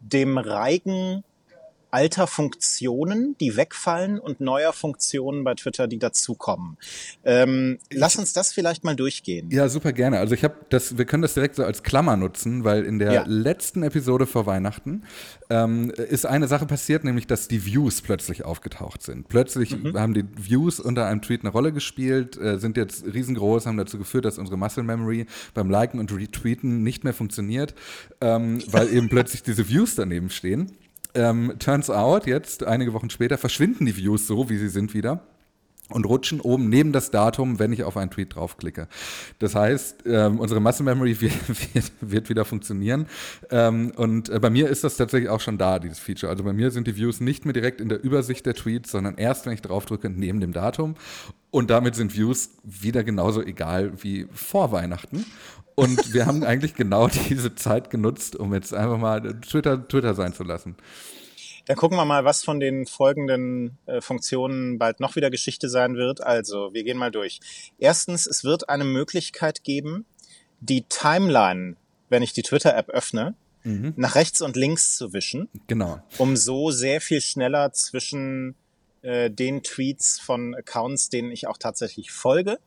dem 0.00 0.38
Reigen 0.38 1.24
alter 1.90 2.26
Funktionen, 2.26 3.36
die 3.40 3.56
wegfallen 3.56 4.18
und 4.18 4.40
neuer 4.40 4.72
Funktionen 4.72 5.44
bei 5.44 5.54
Twitter, 5.54 5.86
die 5.88 5.98
dazukommen. 5.98 6.76
Ähm, 7.24 7.78
lass 7.90 8.16
uns 8.16 8.32
das 8.32 8.52
vielleicht 8.52 8.84
mal 8.84 8.96
durchgehen. 8.96 9.50
Ja, 9.50 9.68
super 9.68 9.92
gerne. 9.92 10.18
Also 10.18 10.34
ich 10.34 10.44
habe 10.44 10.54
das, 10.70 10.98
wir 10.98 11.04
können 11.04 11.22
das 11.22 11.34
direkt 11.34 11.56
so 11.56 11.64
als 11.64 11.82
Klammer 11.82 12.16
nutzen, 12.16 12.64
weil 12.64 12.84
in 12.84 12.98
der 12.98 13.12
Ja. 13.12 13.24
letzten 13.26 13.82
Episode 13.82 14.26
vor 14.26 14.46
Weihnachten 14.46 15.04
ähm, 15.50 15.90
ist 15.90 16.26
eine 16.26 16.46
Sache 16.48 16.66
passiert, 16.66 17.04
nämlich 17.04 17.26
dass 17.26 17.48
die 17.48 17.64
Views 17.64 18.02
plötzlich 18.02 18.44
aufgetaucht 18.44 19.02
sind. 19.02 19.28
Plötzlich 19.28 19.76
haben 19.94 20.14
die 20.14 20.24
Views 20.36 20.80
unter 20.80 21.06
einem 21.06 21.22
Tweet 21.22 21.40
eine 21.40 21.50
Rolle 21.50 21.72
gespielt, 21.72 22.36
äh, 22.36 22.58
sind 22.58 22.76
jetzt 22.76 23.04
riesengroß, 23.06 23.66
haben 23.66 23.76
dazu 23.78 23.98
geführt, 23.98 24.24
dass 24.24 24.38
unsere 24.38 24.58
Muscle 24.58 24.82
Memory 24.82 25.26
beim 25.54 25.70
Liken 25.70 26.00
und 26.00 26.12
Retweeten 26.12 26.82
nicht 26.82 27.04
mehr 27.04 27.14
funktioniert, 27.14 27.74
ähm, 28.20 28.58
weil 28.70 28.92
eben 28.92 29.08
plötzlich 29.10 29.42
diese 29.42 29.68
Views 29.68 29.94
daneben 29.94 30.30
stehen. 30.30 30.72
Ähm, 31.14 31.54
turns 31.58 31.90
out, 31.90 32.26
jetzt 32.26 32.64
einige 32.64 32.92
Wochen 32.92 33.10
später 33.10 33.38
verschwinden 33.38 33.86
die 33.86 33.96
Views 33.96 34.26
so, 34.26 34.50
wie 34.50 34.58
sie 34.58 34.68
sind 34.68 34.94
wieder 34.94 35.22
und 35.90 36.04
rutschen 36.04 36.40
oben 36.40 36.68
neben 36.68 36.92
das 36.92 37.10
Datum, 37.10 37.58
wenn 37.58 37.72
ich 37.72 37.82
auf 37.84 37.96
einen 37.96 38.10
Tweet 38.10 38.34
draufklicke. 38.34 38.88
Das 39.38 39.54
heißt, 39.54 40.04
ähm, 40.06 40.38
unsere 40.38 40.60
Muscle 40.60 40.84
Memory 40.84 41.20
wird, 41.20 41.74
wird, 41.74 41.92
wird 42.00 42.28
wieder 42.28 42.44
funktionieren. 42.44 43.06
Ähm, 43.50 43.92
und 43.96 44.28
äh, 44.28 44.38
bei 44.38 44.50
mir 44.50 44.68
ist 44.68 44.84
das 44.84 44.96
tatsächlich 44.96 45.30
auch 45.30 45.40
schon 45.40 45.58
da, 45.58 45.78
dieses 45.78 45.98
Feature. 45.98 46.30
Also 46.30 46.44
bei 46.44 46.52
mir 46.52 46.70
sind 46.70 46.86
die 46.86 46.96
Views 46.96 47.20
nicht 47.20 47.44
mehr 47.44 47.54
direkt 47.54 47.80
in 47.80 47.88
der 47.88 48.02
Übersicht 48.02 48.44
der 48.46 48.54
Tweets, 48.54 48.90
sondern 48.90 49.16
erst, 49.16 49.46
wenn 49.46 49.54
ich 49.54 49.62
draufdrücke, 49.62 50.10
neben 50.10 50.40
dem 50.40 50.52
Datum. 50.52 50.94
Und 51.50 51.70
damit 51.70 51.94
sind 51.94 52.14
Views 52.14 52.50
wieder 52.62 53.02
genauso 53.02 53.42
egal 53.42 53.92
wie 54.02 54.26
vor 54.32 54.70
Weihnachten. 54.70 55.24
Und 55.78 56.12
wir 56.12 56.26
haben 56.26 56.42
eigentlich 56.42 56.74
genau 56.74 57.06
diese 57.28 57.54
Zeit 57.54 57.88
genutzt, 57.90 58.34
um 58.34 58.52
jetzt 58.52 58.74
einfach 58.74 58.98
mal 58.98 59.20
Twitter 59.40 59.86
Twitter 59.86 60.14
sein 60.14 60.34
zu 60.34 60.42
lassen. 60.42 60.74
Dann 61.66 61.76
gucken 61.76 61.96
wir 61.96 62.04
mal, 62.04 62.24
was 62.24 62.42
von 62.42 62.58
den 62.58 62.84
folgenden 62.86 63.78
äh, 63.86 64.00
Funktionen 64.00 64.78
bald 64.78 64.98
noch 64.98 65.14
wieder 65.14 65.30
Geschichte 65.30 65.68
sein 65.68 65.94
wird. 65.94 66.20
Also, 66.20 66.72
wir 66.72 66.82
gehen 66.82 66.96
mal 66.98 67.12
durch. 67.12 67.38
Erstens, 67.78 68.26
es 68.26 68.42
wird 68.42 68.68
eine 68.68 68.82
Möglichkeit 68.82 69.62
geben, 69.62 70.04
die 70.60 70.82
Timeline, 70.82 71.76
wenn 72.08 72.22
ich 72.24 72.32
die 72.32 72.42
Twitter-App 72.42 72.88
öffne, 72.88 73.34
nach 73.64 74.14
rechts 74.14 74.40
und 74.40 74.56
links 74.56 74.96
zu 74.96 75.12
wischen, 75.12 75.48
Genau. 75.66 76.00
um 76.16 76.36
so 76.36 76.70
sehr 76.70 77.02
viel 77.02 77.20
schneller 77.20 77.70
zwischen 77.72 78.54
äh, 79.02 79.30
den 79.30 79.62
Tweets 79.62 80.18
von 80.18 80.54
Accounts, 80.54 81.10
denen 81.10 81.30
ich 81.32 81.46
auch 81.48 81.58
tatsächlich 81.58 82.10
folge, 82.10 82.58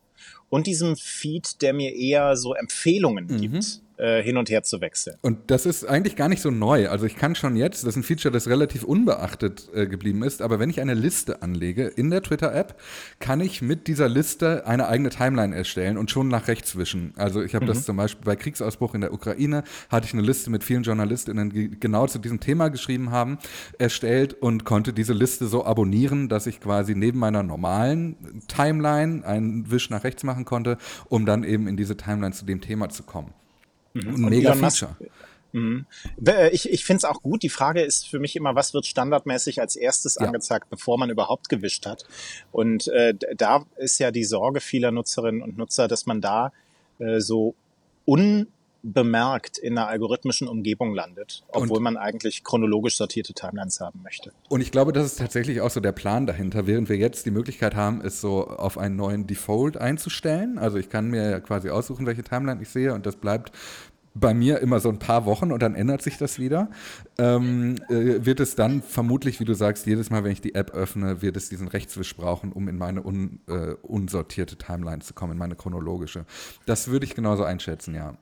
und 0.48 0.66
diesem 0.66 0.96
Feed, 0.96 1.62
der 1.62 1.72
mir 1.72 1.94
eher 1.94 2.36
so 2.36 2.54
Empfehlungen 2.54 3.28
gibt, 3.40 3.80
äh, 4.02 4.20
hin 4.20 4.36
und 4.36 4.50
her 4.50 4.64
zu 4.64 4.80
wechseln. 4.80 5.16
Und 5.22 5.52
das 5.52 5.64
ist 5.64 5.84
eigentlich 5.84 6.16
gar 6.16 6.28
nicht 6.28 6.42
so 6.42 6.50
neu. 6.50 6.88
Also 6.88 7.06
ich 7.06 7.14
kann 7.14 7.36
schon 7.36 7.54
jetzt, 7.54 7.84
das 7.84 7.90
ist 7.90 7.96
ein 7.96 8.02
Feature, 8.02 8.32
das 8.32 8.48
relativ 8.48 8.82
unbeachtet 8.82 9.68
äh, 9.72 9.86
geblieben 9.86 10.24
ist, 10.24 10.42
aber 10.42 10.58
wenn 10.58 10.68
ich 10.70 10.80
eine 10.80 10.94
Liste 10.94 11.40
anlege 11.40 11.86
in 11.86 12.10
der 12.10 12.20
Twitter-App, 12.20 12.80
kann 13.20 13.40
ich 13.40 13.62
mit 13.62 13.86
dieser 13.86 14.08
Liste 14.08 14.66
eine 14.66 14.88
eigene 14.88 15.10
Timeline 15.10 15.54
erstellen 15.54 15.96
und 15.96 16.10
schon 16.10 16.26
nach 16.26 16.48
rechts 16.48 16.76
wischen. 16.76 17.12
Also 17.16 17.42
ich 17.42 17.54
habe 17.54 17.64
das 17.64 17.84
zum 17.84 17.96
Beispiel 17.96 18.24
bei 18.24 18.34
Kriegsausbruch 18.34 18.94
in 18.94 19.02
der 19.02 19.12
Ukraine, 19.12 19.62
hatte 19.88 20.06
ich 20.06 20.14
eine 20.14 20.22
Liste 20.22 20.50
mit 20.50 20.64
vielen 20.64 20.82
JournalistInnen, 20.82 21.50
die 21.50 21.78
genau 21.78 22.08
zu 22.08 22.18
diesem 22.18 22.40
Thema 22.40 22.70
geschrieben 22.70 23.12
haben, 23.12 23.38
erstellt 23.78 24.34
und 24.34 24.64
konnte 24.64 24.92
diese 24.92 25.12
Liste 25.12 25.46
so 25.46 25.64
abonnieren, 25.64 26.28
dass 26.28 26.48
ich 26.48 26.60
quasi 26.60 26.96
neben 26.96 27.20
meiner 27.20 27.44
normalen 27.44 28.16
Timeline 28.48 29.24
einen 29.24 29.70
Wisch 29.70 29.90
nach 29.90 30.02
rechts 30.02 30.24
machen 30.24 30.44
konnte, 30.44 30.76
um 31.08 31.24
dann 31.24 31.44
eben 31.44 31.68
in 31.68 31.76
diese 31.76 31.96
Timeline 31.96 32.34
zu 32.34 32.44
dem 32.44 32.60
Thema 32.60 32.88
zu 32.88 33.04
kommen. 33.04 33.32
Ein 33.94 34.20
mega 34.22 34.50
Elon 34.50 34.60
Musk- 34.60 34.78
Feature. 34.78 34.96
Äh, 36.24 36.48
Ich, 36.50 36.70
ich 36.70 36.84
finde 36.84 36.98
es 36.98 37.04
auch 37.04 37.20
gut. 37.22 37.42
Die 37.42 37.50
Frage 37.50 37.82
ist 37.82 38.08
für 38.08 38.18
mich 38.18 38.36
immer, 38.36 38.54
was 38.54 38.72
wird 38.72 38.86
standardmäßig 38.86 39.60
als 39.60 39.76
erstes 39.76 40.14
Ja. 40.14 40.26
angezeigt, 40.26 40.70
bevor 40.70 40.98
man 40.98 41.10
überhaupt 41.10 41.48
gewischt 41.50 41.84
hat. 41.86 42.04
Und 42.52 42.88
äh, 42.88 43.14
da 43.36 43.66
ist 43.76 43.98
ja 43.98 44.10
die 44.10 44.24
Sorge 44.24 44.60
vieler 44.60 44.90
Nutzerinnen 44.92 45.42
und 45.42 45.58
Nutzer, 45.58 45.88
dass 45.88 46.06
man 46.06 46.20
da 46.22 46.52
äh, 46.98 47.20
so 47.20 47.54
unbemerkt 48.82 49.58
in 49.58 49.78
einer 49.78 49.88
algorithmischen 49.88 50.48
Umgebung 50.48 50.94
landet, 50.94 51.44
obwohl 51.48 51.78
und, 51.78 51.82
man 51.82 51.96
eigentlich 51.96 52.44
chronologisch 52.44 52.96
sortierte 52.96 53.32
Timelines 53.32 53.80
haben 53.80 54.02
möchte. 54.02 54.32
Und 54.48 54.60
ich 54.60 54.70
glaube, 54.70 54.92
das 54.92 55.06
ist 55.06 55.18
tatsächlich 55.18 55.60
auch 55.60 55.70
so 55.70 55.80
der 55.80 55.92
Plan 55.92 56.26
dahinter, 56.26 56.66
während 56.66 56.88
wir 56.88 56.96
jetzt 56.96 57.26
die 57.26 57.30
Möglichkeit 57.30 57.74
haben, 57.74 58.00
es 58.00 58.20
so 58.20 58.46
auf 58.46 58.78
einen 58.78 58.96
neuen 58.96 59.26
Default 59.26 59.76
einzustellen. 59.76 60.58
Also 60.58 60.78
ich 60.78 60.88
kann 60.88 61.08
mir 61.08 61.40
quasi 61.40 61.70
aussuchen, 61.70 62.06
welche 62.06 62.22
Timeline 62.22 62.60
ich 62.62 62.68
sehe 62.68 62.92
und 62.94 63.06
das 63.06 63.16
bleibt 63.16 63.52
bei 64.14 64.34
mir 64.34 64.58
immer 64.58 64.78
so 64.78 64.90
ein 64.90 64.98
paar 64.98 65.24
Wochen 65.24 65.52
und 65.52 65.62
dann 65.62 65.74
ändert 65.74 66.02
sich 66.02 66.18
das 66.18 66.38
wieder. 66.38 66.68
Ähm, 67.16 67.76
äh, 67.88 68.26
wird 68.26 68.40
es 68.40 68.54
dann 68.54 68.82
vermutlich, 68.82 69.40
wie 69.40 69.46
du 69.46 69.54
sagst, 69.54 69.86
jedes 69.86 70.10
Mal, 70.10 70.22
wenn 70.22 70.32
ich 70.32 70.42
die 70.42 70.54
App 70.54 70.72
öffne, 70.72 71.22
wird 71.22 71.34
es 71.38 71.48
diesen 71.48 71.66
Rechtswisch 71.66 72.14
brauchen, 72.14 72.52
um 72.52 72.68
in 72.68 72.76
meine 72.76 73.02
un, 73.02 73.40
äh, 73.48 73.72
unsortierte 73.80 74.56
Timeline 74.56 75.00
zu 75.00 75.14
kommen, 75.14 75.32
in 75.32 75.38
meine 75.38 75.56
chronologische. 75.56 76.26
Das 76.66 76.88
würde 76.88 77.06
ich 77.06 77.14
genauso 77.14 77.44
einschätzen, 77.44 77.94
ja. 77.94 78.18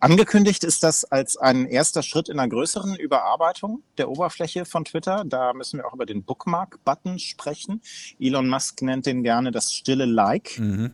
Angekündigt 0.00 0.62
ist 0.62 0.84
das 0.84 1.04
als 1.04 1.36
ein 1.36 1.66
erster 1.66 2.02
Schritt 2.02 2.28
in 2.28 2.38
einer 2.38 2.48
größeren 2.48 2.94
Überarbeitung 2.94 3.82
der 3.96 4.08
Oberfläche 4.08 4.64
von 4.64 4.84
Twitter. 4.84 5.24
Da 5.26 5.52
müssen 5.52 5.78
wir 5.78 5.86
auch 5.86 5.94
über 5.94 6.06
den 6.06 6.22
Bookmark-Button 6.22 7.18
sprechen. 7.18 7.82
Elon 8.20 8.48
Musk 8.48 8.80
nennt 8.82 9.06
den 9.06 9.24
gerne 9.24 9.50
das 9.50 9.72
stille 9.72 10.04
Like. 10.04 10.58
Mhm. 10.58 10.92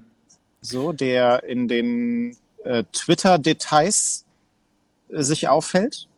So, 0.63 0.93
der 0.93 1.45
in 1.45 1.69
den 1.69 2.37
äh, 2.65 2.85
Twitter-Details 2.93 4.25
äh, 5.11 5.23
sich 5.23 5.49
auffällt. 5.49 6.09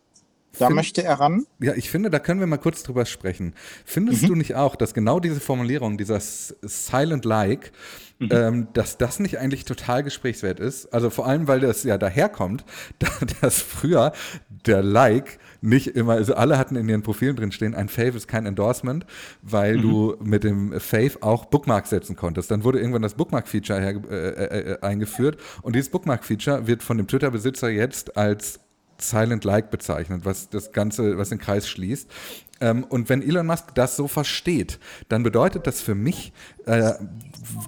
Da 0.58 0.66
Find, 0.66 0.76
möchte 0.76 1.02
er 1.02 1.14
ran. 1.14 1.46
Ja, 1.60 1.74
ich 1.74 1.90
finde, 1.90 2.10
da 2.10 2.18
können 2.18 2.40
wir 2.40 2.46
mal 2.46 2.56
kurz 2.56 2.82
drüber 2.82 3.04
sprechen. 3.06 3.54
Findest 3.84 4.22
mhm. 4.22 4.26
du 4.28 4.34
nicht 4.36 4.54
auch, 4.54 4.76
dass 4.76 4.94
genau 4.94 5.20
diese 5.20 5.40
Formulierung, 5.40 5.98
dieser 5.98 6.20
Silent 6.20 7.24
Like, 7.24 7.72
mhm. 8.18 8.28
ähm, 8.30 8.68
dass 8.72 8.98
das 8.98 9.20
nicht 9.20 9.38
eigentlich 9.38 9.64
total 9.64 10.02
gesprächswert 10.02 10.60
ist? 10.60 10.92
Also 10.92 11.10
vor 11.10 11.26
allem, 11.26 11.48
weil 11.48 11.60
das 11.60 11.82
ja 11.82 11.98
daherkommt, 11.98 12.64
dass 13.40 13.60
früher 13.60 14.12
der 14.66 14.82
Like 14.82 15.38
nicht 15.60 15.88
immer, 15.88 16.14
also 16.14 16.34
alle 16.34 16.58
hatten 16.58 16.76
in 16.76 16.88
ihren 16.88 17.02
Profilen 17.02 17.36
drin 17.36 17.52
stehen, 17.52 17.74
ein 17.74 17.88
Fave 17.88 18.16
ist 18.16 18.28
kein 18.28 18.46
Endorsement, 18.46 19.06
weil 19.42 19.76
mhm. 19.76 19.82
du 19.82 20.16
mit 20.22 20.44
dem 20.44 20.78
Fave 20.80 21.22
auch 21.22 21.46
Bookmarks 21.46 21.90
setzen 21.90 22.16
konntest. 22.16 22.50
Dann 22.50 22.64
wurde 22.64 22.78
irgendwann 22.78 23.02
das 23.02 23.14
Bookmark-Feature 23.14 23.80
äh, 23.80 24.14
äh, 24.14 24.72
äh, 24.72 24.80
eingeführt 24.80 25.38
und 25.62 25.74
dieses 25.74 25.90
Bookmark-Feature 25.90 26.66
wird 26.66 26.82
von 26.82 26.96
dem 26.96 27.06
Twitter-Besitzer 27.06 27.68
jetzt 27.70 28.16
als 28.16 28.60
Silent 28.98 29.44
Like 29.44 29.70
bezeichnet, 29.70 30.24
was 30.24 30.48
das 30.48 30.72
Ganze, 30.72 31.18
was 31.18 31.28
den 31.28 31.38
Kreis 31.38 31.68
schließt. 31.68 32.10
Ähm, 32.60 32.84
und 32.84 33.08
wenn 33.08 33.22
Elon 33.22 33.46
Musk 33.46 33.74
das 33.74 33.96
so 33.96 34.08
versteht, 34.08 34.78
dann 35.08 35.22
bedeutet 35.22 35.66
das 35.66 35.80
für 35.80 35.94
mich, 35.94 36.32
äh, 36.64 36.92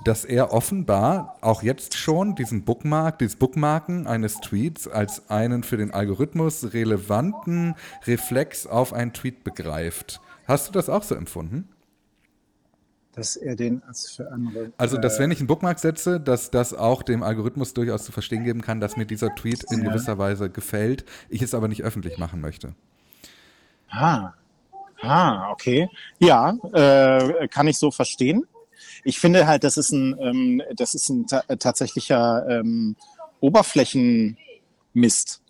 dass 0.05 0.25
er 0.25 0.53
offenbar 0.53 1.37
auch 1.41 1.63
jetzt 1.63 1.97
schon 1.97 2.35
diesen 2.35 2.65
Bookmark, 2.65 3.19
dieses 3.19 3.37
Bookmarken 3.37 4.07
eines 4.07 4.37
Tweets 4.41 4.89
als 4.89 5.29
einen 5.29 5.63
für 5.63 5.77
den 5.77 5.93
Algorithmus 5.93 6.73
relevanten 6.73 7.75
Reflex 8.07 8.67
auf 8.67 8.93
einen 8.93 9.13
Tweet 9.13 9.45
begreift. 9.45 10.21
Hast 10.47 10.69
du 10.69 10.73
das 10.73 10.89
auch 10.89 11.03
so 11.03 11.15
empfunden? 11.15 11.69
Dass 13.19 13.37
er 13.37 13.57
den 13.57 13.83
als 13.83 14.11
für 14.11 14.31
andere. 14.31 14.73
Also, 14.79 14.97
dass 14.97 15.19
wenn 15.19 15.31
ich 15.31 15.39
einen 15.39 15.49
Bookmark 15.49 15.79
setze, 15.79 16.21
dass 16.21 16.51
das 16.51 16.73
auch 16.73 17.03
dem 17.03 17.23
Algorithmus 17.23 17.75
durchaus 17.75 18.05
zu 18.05 18.13
verstehen 18.13 18.45
geben 18.45 18.63
kann, 18.63 18.81
dass 18.81 18.97
mir 18.97 19.07
dieser 19.07 19.35
Tweet 19.35 19.65
in 19.71 19.83
ja. 19.83 19.89
gewisser 19.89 20.19
Weise 20.19 20.51
gefällt, 20.51 21.05
ich 21.29 21.43
es 21.43 21.55
aber 21.55 21.69
nicht 21.69 21.83
öffentlich 21.83 22.17
machen 22.19 22.41
möchte. 22.41 22.75
Ah, 23.91 24.33
ah 25.03 25.51
okay. 25.51 25.89
Ja, 26.19 26.57
äh, 26.73 27.49
kann 27.49 27.67
ich 27.67 27.79
so 27.79 27.91
verstehen. 27.91 28.47
Ich 29.03 29.19
finde 29.19 29.47
halt, 29.47 29.65
das 29.65 29.77
ist 29.77 29.91
ein, 29.91 30.17
ähm, 30.21 30.63
das 30.75 30.95
ist 30.95 31.09
ein 31.09 31.27
ta 31.27 31.43
tatsächlicher 31.43 32.47
ähm, 32.49 32.95
Oberflächenmist. 33.41 34.37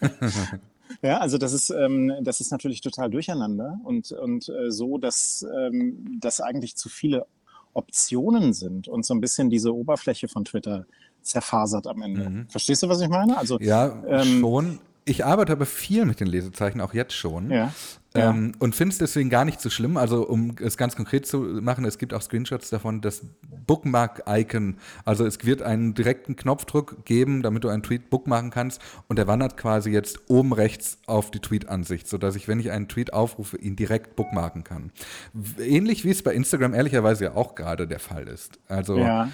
Ja, 1.02 1.18
also 1.18 1.38
das 1.38 1.52
ist, 1.52 1.70
ähm, 1.70 2.12
das 2.22 2.40
ist 2.40 2.50
natürlich 2.50 2.80
total 2.80 3.10
durcheinander 3.10 3.78
und, 3.84 4.12
und 4.12 4.48
äh, 4.48 4.70
so, 4.70 4.98
dass 4.98 5.46
ähm, 5.56 6.18
das 6.20 6.40
eigentlich 6.40 6.76
zu 6.76 6.88
viele 6.88 7.26
Optionen 7.72 8.52
sind 8.52 8.88
und 8.88 9.04
so 9.04 9.14
ein 9.14 9.20
bisschen 9.20 9.50
diese 9.50 9.74
Oberfläche 9.74 10.28
von 10.28 10.44
Twitter 10.44 10.86
zerfasert 11.22 11.86
am 11.86 12.02
Ende. 12.02 12.30
Mhm. 12.30 12.48
Verstehst 12.48 12.82
du, 12.82 12.88
was 12.88 13.00
ich 13.00 13.08
meine? 13.08 13.36
Also, 13.36 13.58
ja, 13.60 14.02
ähm, 14.06 14.40
schon. 14.40 14.78
Ich 15.06 15.24
arbeite 15.24 15.52
aber 15.52 15.66
viel 15.66 16.06
mit 16.06 16.20
den 16.20 16.26
Lesezeichen, 16.26 16.80
auch 16.80 16.94
jetzt 16.94 17.14
schon. 17.14 17.50
Ja. 17.50 17.72
Ähm, 18.14 18.52
ja. 18.52 18.60
Und 18.60 18.74
finde 18.76 18.92
es 18.92 18.98
deswegen 18.98 19.28
gar 19.28 19.44
nicht 19.44 19.60
so 19.60 19.70
schlimm. 19.70 19.96
Also, 19.96 20.26
um 20.26 20.54
es 20.60 20.76
ganz 20.76 20.94
konkret 20.94 21.26
zu 21.26 21.38
machen, 21.38 21.84
es 21.84 21.98
gibt 21.98 22.14
auch 22.14 22.22
Screenshots 22.22 22.70
davon, 22.70 23.00
das 23.00 23.22
Bookmark-Icon. 23.66 24.76
Also, 25.04 25.26
es 25.26 25.44
wird 25.44 25.62
einen 25.62 25.94
direkten 25.94 26.36
Knopfdruck 26.36 27.04
geben, 27.04 27.42
damit 27.42 27.64
du 27.64 27.68
einen 27.68 27.82
Tweet 27.82 28.08
bookmarken 28.10 28.50
kannst. 28.50 28.80
Und 29.08 29.18
der 29.18 29.26
wandert 29.26 29.56
quasi 29.56 29.90
jetzt 29.90 30.30
oben 30.30 30.52
rechts 30.52 30.98
auf 31.06 31.30
die 31.30 31.40
Tweet-Ansicht, 31.40 32.08
sodass 32.08 32.36
ich, 32.36 32.46
wenn 32.46 32.60
ich 32.60 32.70
einen 32.70 32.88
Tweet 32.88 33.12
aufrufe, 33.12 33.58
ihn 33.58 33.74
direkt 33.74 34.16
bookmarken 34.16 34.62
kann. 34.64 34.92
Ähnlich 35.58 36.04
wie 36.04 36.10
es 36.10 36.22
bei 36.22 36.34
Instagram 36.34 36.72
ehrlicherweise 36.72 37.24
ja 37.24 37.34
auch 37.34 37.54
gerade 37.56 37.88
der 37.88 38.00
Fall 38.00 38.28
ist. 38.28 38.60
Also. 38.68 38.96
Ja. 38.96 39.28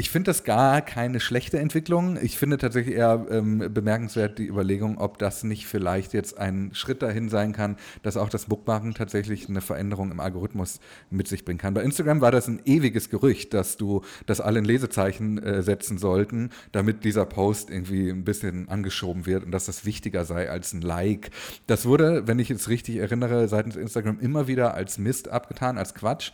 Ich 0.00 0.08
finde 0.08 0.30
das 0.30 0.44
gar 0.44 0.80
keine 0.80 1.20
schlechte 1.20 1.58
Entwicklung. 1.58 2.16
Ich 2.22 2.38
finde 2.38 2.56
tatsächlich 2.56 2.96
eher 2.96 3.26
ähm, 3.30 3.68
bemerkenswert 3.70 4.38
die 4.38 4.46
Überlegung, 4.46 4.96
ob 4.96 5.18
das 5.18 5.44
nicht 5.44 5.66
vielleicht 5.66 6.14
jetzt 6.14 6.38
ein 6.38 6.70
Schritt 6.72 7.02
dahin 7.02 7.28
sein 7.28 7.52
kann, 7.52 7.76
dass 8.02 8.16
auch 8.16 8.30
das 8.30 8.46
Bookmarken 8.46 8.94
tatsächlich 8.94 9.50
eine 9.50 9.60
Veränderung 9.60 10.10
im 10.10 10.18
Algorithmus 10.18 10.80
mit 11.10 11.28
sich 11.28 11.44
bringen 11.44 11.58
kann. 11.58 11.74
Bei 11.74 11.82
Instagram 11.82 12.22
war 12.22 12.30
das 12.30 12.48
ein 12.48 12.62
ewiges 12.64 13.10
Gerücht, 13.10 13.52
dass 13.52 13.76
du 13.76 14.00
das 14.24 14.40
alle 14.40 14.60
in 14.60 14.64
Lesezeichen 14.64 15.36
äh, 15.36 15.62
setzen 15.62 15.98
sollten, 15.98 16.48
damit 16.72 17.04
dieser 17.04 17.26
Post 17.26 17.68
irgendwie 17.68 18.08
ein 18.08 18.24
bisschen 18.24 18.70
angeschoben 18.70 19.26
wird 19.26 19.44
und 19.44 19.50
dass 19.50 19.66
das 19.66 19.84
wichtiger 19.84 20.24
sei 20.24 20.48
als 20.48 20.72
ein 20.72 20.80
Like. 20.80 21.30
Das 21.66 21.84
wurde, 21.84 22.26
wenn 22.26 22.38
ich 22.38 22.50
es 22.50 22.70
richtig 22.70 22.96
erinnere, 22.96 23.48
seitens 23.48 23.76
Instagram 23.76 24.18
immer 24.18 24.48
wieder 24.48 24.72
als 24.72 24.96
Mist 24.96 25.28
abgetan, 25.28 25.76
als 25.76 25.94
Quatsch. 25.94 26.32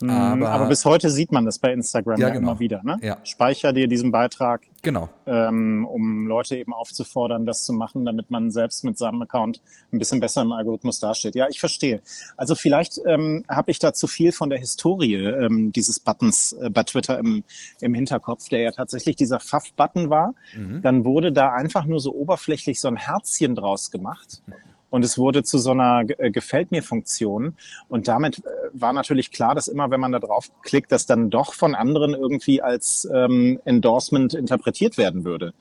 Mhm, 0.00 0.10
aber, 0.10 0.50
aber, 0.50 0.66
bis 0.66 0.84
heute 0.84 1.10
sieht 1.10 1.32
man 1.32 1.44
das 1.44 1.58
bei 1.58 1.72
Instagram 1.72 2.20
ja, 2.20 2.28
ja 2.28 2.34
genau. 2.34 2.50
immer 2.50 2.60
wieder. 2.60 2.82
Ne? 2.82 2.98
Ja. 3.02 3.18
Speicher 3.24 3.72
dir 3.72 3.86
diesen 3.86 4.10
Beitrag, 4.10 4.62
genau. 4.82 5.08
ähm, 5.26 5.86
um 5.86 6.26
Leute 6.26 6.56
eben 6.56 6.72
aufzufordern, 6.72 7.46
das 7.46 7.64
zu 7.64 7.72
machen, 7.72 8.04
damit 8.04 8.30
man 8.30 8.50
selbst 8.50 8.84
mit 8.84 8.98
seinem 8.98 9.22
Account 9.22 9.60
ein 9.92 9.98
bisschen 9.98 10.20
besser 10.20 10.42
im 10.42 10.52
Algorithmus 10.52 10.98
dasteht. 11.00 11.34
Ja, 11.34 11.48
ich 11.48 11.60
verstehe. 11.60 12.00
Also 12.36 12.54
vielleicht 12.54 13.00
ähm, 13.06 13.44
habe 13.48 13.70
ich 13.70 13.78
da 13.78 13.92
zu 13.92 14.06
viel 14.06 14.32
von 14.32 14.50
der 14.50 14.58
Historie 14.58 15.14
ähm, 15.14 15.72
dieses 15.72 16.00
Buttons 16.00 16.52
äh, 16.52 16.70
bei 16.70 16.82
Twitter 16.82 17.18
im, 17.18 17.44
im 17.80 17.94
Hinterkopf, 17.94 18.48
der 18.48 18.60
ja 18.60 18.70
tatsächlich 18.72 19.16
dieser 19.16 19.40
Pfaff-Button 19.40 20.10
war. 20.10 20.34
Mhm. 20.56 20.82
Dann 20.82 21.04
wurde 21.04 21.32
da 21.32 21.52
einfach 21.52 21.84
nur 21.84 22.00
so 22.00 22.12
oberflächlich 22.14 22.80
so 22.80 22.88
ein 22.88 22.96
Herzchen 22.96 23.54
draus 23.54 23.90
gemacht. 23.90 24.42
Mhm 24.46 24.54
und 24.94 25.04
es 25.04 25.18
wurde 25.18 25.42
zu 25.42 25.58
so 25.58 25.72
einer 25.72 26.04
äh, 26.18 26.30
Gefällt 26.30 26.70
mir 26.70 26.80
Funktion. 26.80 27.56
Und 27.88 28.06
damit 28.06 28.38
äh, 28.38 28.42
war 28.74 28.92
natürlich 28.92 29.32
klar, 29.32 29.56
dass 29.56 29.66
immer, 29.66 29.90
wenn 29.90 29.98
man 29.98 30.12
da 30.12 30.20
drauf 30.20 30.50
klickt, 30.62 30.92
das 30.92 31.04
dann 31.04 31.30
doch 31.30 31.52
von 31.52 31.74
anderen 31.74 32.14
irgendwie 32.14 32.62
als 32.62 33.08
ähm, 33.12 33.58
Endorsement 33.64 34.34
interpretiert 34.34 34.96
werden 34.96 35.24
würde. 35.24 35.52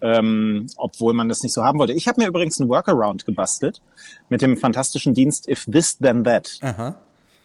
Ähm, 0.00 0.66
obwohl 0.76 1.14
man 1.14 1.28
das 1.28 1.44
nicht 1.44 1.52
so 1.52 1.62
haben 1.62 1.78
wollte. 1.78 1.92
Ich 1.92 2.08
habe 2.08 2.20
mir 2.20 2.26
übrigens 2.26 2.60
einen 2.60 2.68
Workaround 2.68 3.26
gebastelt 3.26 3.80
mit 4.28 4.42
dem 4.42 4.56
fantastischen 4.56 5.14
Dienst 5.14 5.46
If 5.48 5.66
This 5.66 5.98
Then 5.98 6.24
That, 6.24 6.58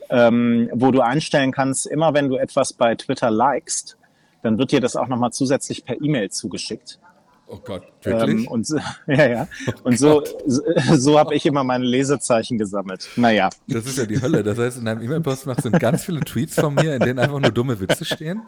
ähm, 0.10 0.72
wo 0.74 0.90
du 0.90 1.02
einstellen 1.02 1.52
kannst, 1.52 1.86
immer 1.86 2.16
wenn 2.16 2.28
du 2.28 2.38
etwas 2.38 2.74
bei 2.74 2.96
Twitter 2.96 3.30
likest, 3.30 4.00
dann 4.42 4.58
wird 4.58 4.72
dir 4.72 4.82
das 4.82 4.96
auch 4.96 5.10
nochmal 5.10 5.32
zusätzlich 5.32 5.86
per 5.86 6.02
E-Mail 6.02 6.32
zugeschickt. 6.32 7.00
Oh 7.48 7.60
Gott, 7.64 7.84
wirklich? 8.02 8.46
Ähm, 8.46 8.48
und 8.48 8.66
so, 8.66 8.78
ja, 9.08 9.28
ja. 9.28 9.48
Und 9.84 9.94
oh 9.94 9.98
so, 9.98 10.24
so, 10.48 10.64
so 10.96 11.20
habe 11.20 11.36
ich 11.36 11.46
immer 11.46 11.64
meine 11.64 11.86
Lesezeichen 11.86 12.58
gesammelt. 12.58 13.08
Naja. 13.16 13.50
Das 13.68 13.86
ist 13.86 14.00
ja 14.00 14.06
die 14.06 14.20
Hölle. 14.20 14.44
Das 14.44 14.58
heißt, 14.58 14.80
in 14.80 14.86
deinem 14.86 15.04
E-Mail-Postfach 15.04 15.60
sind 15.62 15.80
ganz 15.80 16.06
viele 16.06 16.22
Tweets 16.22 16.56
von 16.56 16.74
mir, 16.74 16.96
in 16.96 17.02
denen 17.02 17.20
einfach 17.20 17.40
nur 17.40 17.52
dumme 17.52 17.80
Witze 17.80 18.04
stehen. 18.04 18.42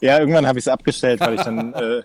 Ja, 0.00 0.18
irgendwann 0.18 0.48
habe 0.48 0.58
ich 0.58 0.64
es 0.64 0.68
abgestellt, 0.68 1.20
weil 1.20 1.34
ich 1.34 1.42
dann, 1.42 1.74
äh, 1.74 2.02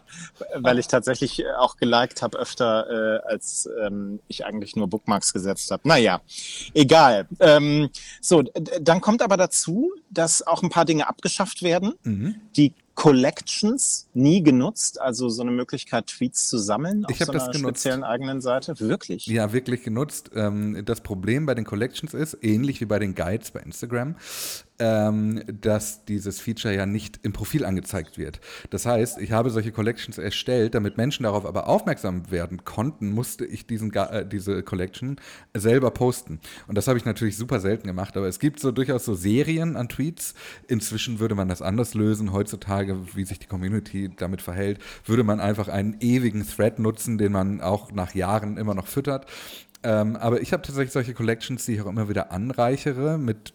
weil 0.58 0.78
ich 0.78 0.88
tatsächlich 0.88 1.44
auch 1.58 1.78
geliked 1.78 2.22
habe 2.22 2.38
öfter, 2.38 3.22
äh, 3.26 3.28
als 3.28 3.68
ähm, 3.84 4.20
ich 4.28 4.46
eigentlich 4.46 4.76
nur 4.76 4.88
Bookmarks 4.88 5.34
gesetzt 5.34 5.72
habe. 5.72 5.88
Naja, 5.88 6.22
egal. 6.76 7.28
Ähm, 7.40 7.90
so, 8.22 8.44
dann 8.82 9.02
kommt 9.02 9.24
aber 9.24 9.38
dazu, 9.38 9.92
dass 10.12 10.46
auch 10.46 10.62
ein 10.62 10.70
paar 10.70 10.86
Dinge 10.86 11.08
abgeschafft 11.08 11.64
werden, 11.64 11.94
mhm. 12.04 12.36
die 12.56 12.74
Collections 12.96 14.08
nie 14.14 14.42
genutzt, 14.42 15.00
also 15.02 15.28
so 15.28 15.42
eine 15.42 15.52
Möglichkeit, 15.52 16.08
Tweets 16.08 16.48
zu 16.48 16.58
sammeln 16.58 17.06
ich 17.10 17.22
auf 17.22 17.28
so 17.28 17.34
einer 17.34 17.54
speziellen 17.54 18.04
eigenen 18.04 18.40
Seite? 18.40 18.80
Wirklich? 18.80 19.28
Ja, 19.28 19.52
wirklich 19.52 19.84
genutzt. 19.84 20.32
Ähm, 20.34 20.82
das 20.86 21.02
Problem 21.02 21.46
bei 21.46 21.56
den 21.56 21.66
Collections 21.66 22.14
ist, 22.14 22.38
ähnlich 22.42 22.80
wie 22.80 22.86
bei 22.86 22.98
den 22.98 23.14
Guides 23.14 23.52
bei 23.52 23.60
Instagram, 23.60 24.16
ähm, 24.80 25.42
dass 25.48 26.06
dieses 26.06 26.40
Feature 26.40 26.76
ja 26.76 26.86
nicht 26.86 27.20
im 27.24 27.34
Profil 27.34 27.66
angezeigt 27.66 28.18
wird. 28.18 28.42
Das 28.70 28.86
heißt, 28.86 29.20
ich 29.20 29.32
habe 29.32 29.50
solche 29.50 29.72
Collections 29.72 30.18
erstellt, 30.18 30.76
damit 30.76 30.98
Menschen 30.98 31.24
darauf 31.24 31.46
aber 31.46 31.68
aufmerksam 31.68 32.30
werden 32.30 32.66
konnten, 32.66 33.12
musste 33.12 33.46
ich 33.46 33.66
diesen, 33.68 33.94
äh, 33.94 34.28
diese 34.28 34.64
Collection 34.64 35.18
selber 35.54 35.92
posten. 35.92 36.40
Und 36.68 36.78
das 36.78 36.88
habe 36.88 36.98
ich 36.98 37.06
natürlich 37.06 37.38
super 37.38 37.60
selten 37.60 37.88
gemacht, 37.88 38.18
aber 38.18 38.28
es 38.28 38.40
gibt 38.40 38.60
so 38.60 38.72
durchaus 38.72 39.06
so 39.06 39.16
Serien 39.16 39.78
an 39.78 39.88
Tweets. 39.88 40.34
Inzwischen 40.68 41.20
würde 41.20 41.36
man 41.36 41.48
das 41.48 41.62
anders 41.62 41.94
lösen. 41.94 42.34
Heutzutage, 42.34 42.98
wie 43.16 43.26
sich 43.26 43.40
die 43.40 43.48
Community 43.48 44.12
damit 44.16 44.42
verhält, 44.42 44.80
würde 45.06 45.24
man 45.24 45.40
einfach 45.40 45.70
einen 45.70 45.98
ewigen 46.02 46.46
Thread 46.46 46.80
nutzen, 46.80 47.18
den 47.18 47.32
man 47.32 47.62
auch 47.62 47.92
nach 47.92 48.14
Jahren 48.14 48.58
immer 48.58 48.76
noch 48.76 48.88
füttert. 48.88 49.26
Ähm, 49.84 50.16
aber 50.16 50.42
ich 50.42 50.52
habe 50.54 50.64
tatsächlich 50.64 50.92
solche 50.92 51.14
Collections, 51.14 51.66
die 51.66 51.76
ich 51.76 51.82
auch 51.82 51.88
immer 51.88 52.10
wieder 52.10 52.32
anreichere 52.32 53.18
mit, 53.18 53.54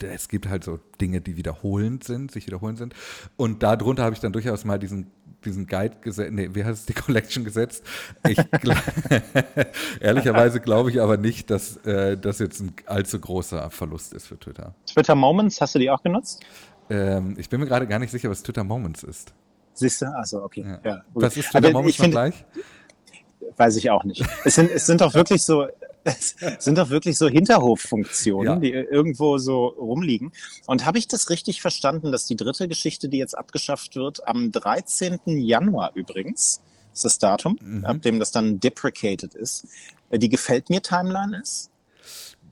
es 0.00 0.28
gibt 0.28 0.48
halt 0.48 0.64
so 0.64 0.78
Dinge, 1.00 1.20
die 1.20 1.36
wiederholend 1.36 2.04
sind, 2.04 2.30
sich 2.30 2.46
wiederholend 2.46 2.78
sind. 2.78 2.94
Und 3.36 3.62
darunter 3.62 4.04
habe 4.04 4.14
ich 4.14 4.20
dann 4.20 4.32
durchaus 4.32 4.64
mal 4.64 4.78
diesen 4.78 5.10
diesen 5.44 5.66
Guide 5.66 5.96
gesetzt, 6.00 6.32
nee, 6.32 6.50
wie 6.52 6.64
heißt 6.64 6.80
es, 6.80 6.86
die 6.86 6.92
Collection 6.92 7.44
gesetzt. 7.44 7.84
Ich 8.26 8.36
ehrlicherweise 10.00 10.60
glaube 10.60 10.90
ich 10.90 11.00
aber 11.00 11.16
nicht, 11.16 11.50
dass 11.50 11.76
äh, 11.78 12.16
das 12.16 12.38
jetzt 12.40 12.60
ein 12.60 12.72
allzu 12.86 13.20
großer 13.20 13.70
Verlust 13.70 14.12
ist 14.12 14.26
für 14.26 14.38
Twitter. 14.38 14.74
Twitter 14.86 15.14
Moments, 15.14 15.60
hast 15.60 15.74
du 15.74 15.78
die 15.78 15.90
auch 15.90 16.02
genutzt? 16.02 16.44
Ähm, 16.90 17.34
ich 17.38 17.48
bin 17.48 17.60
mir 17.60 17.66
gerade 17.66 17.86
gar 17.86 17.98
nicht 17.98 18.10
sicher, 18.10 18.28
was 18.28 18.42
Twitter 18.42 18.64
Moments 18.64 19.02
ist. 19.02 19.32
Siehst 19.74 20.02
du? 20.02 20.06
Achso, 20.06 20.42
okay. 20.42 20.64
Ja. 20.66 20.80
Ja, 20.90 21.02
was 21.14 21.36
ist 21.36 21.50
Twitter 21.50 21.68
aber 21.68 21.72
Moments 21.78 21.98
noch 21.98 22.10
gleich? 22.10 22.44
Weiß 23.56 23.76
ich 23.76 23.90
auch 23.90 24.04
nicht. 24.04 24.24
Es 24.44 24.54
sind, 24.54 24.70
es 24.70 24.86
sind 24.86 25.00
doch 25.00 25.14
wirklich 25.14 25.42
so, 25.42 25.66
es 26.04 26.36
sind 26.58 26.78
doch 26.78 26.90
wirklich 26.90 27.18
so 27.18 27.28
Hinterhoffunktionen, 27.28 28.54
ja. 28.54 28.58
die 28.60 28.70
irgendwo 28.70 29.38
so 29.38 29.66
rumliegen. 29.66 30.32
Und 30.66 30.86
habe 30.86 30.98
ich 30.98 31.08
das 31.08 31.30
richtig 31.30 31.60
verstanden, 31.60 32.12
dass 32.12 32.26
die 32.26 32.36
dritte 32.36 32.68
Geschichte, 32.68 33.08
die 33.08 33.18
jetzt 33.18 33.36
abgeschafft 33.36 33.96
wird, 33.96 34.26
am 34.26 34.52
13. 34.52 35.18
Januar 35.26 35.92
übrigens, 35.94 36.60
ist 36.92 37.04
das 37.04 37.18
Datum, 37.18 37.58
mhm. 37.60 37.84
ab 37.84 38.02
dem 38.02 38.18
das 38.18 38.30
dann 38.30 38.60
deprecated 38.60 39.34
ist, 39.34 39.66
äh, 40.10 40.18
die 40.18 40.28
gefällt 40.28 40.70
mir 40.70 40.82
Timeline 40.82 41.38
ist? 41.40 41.70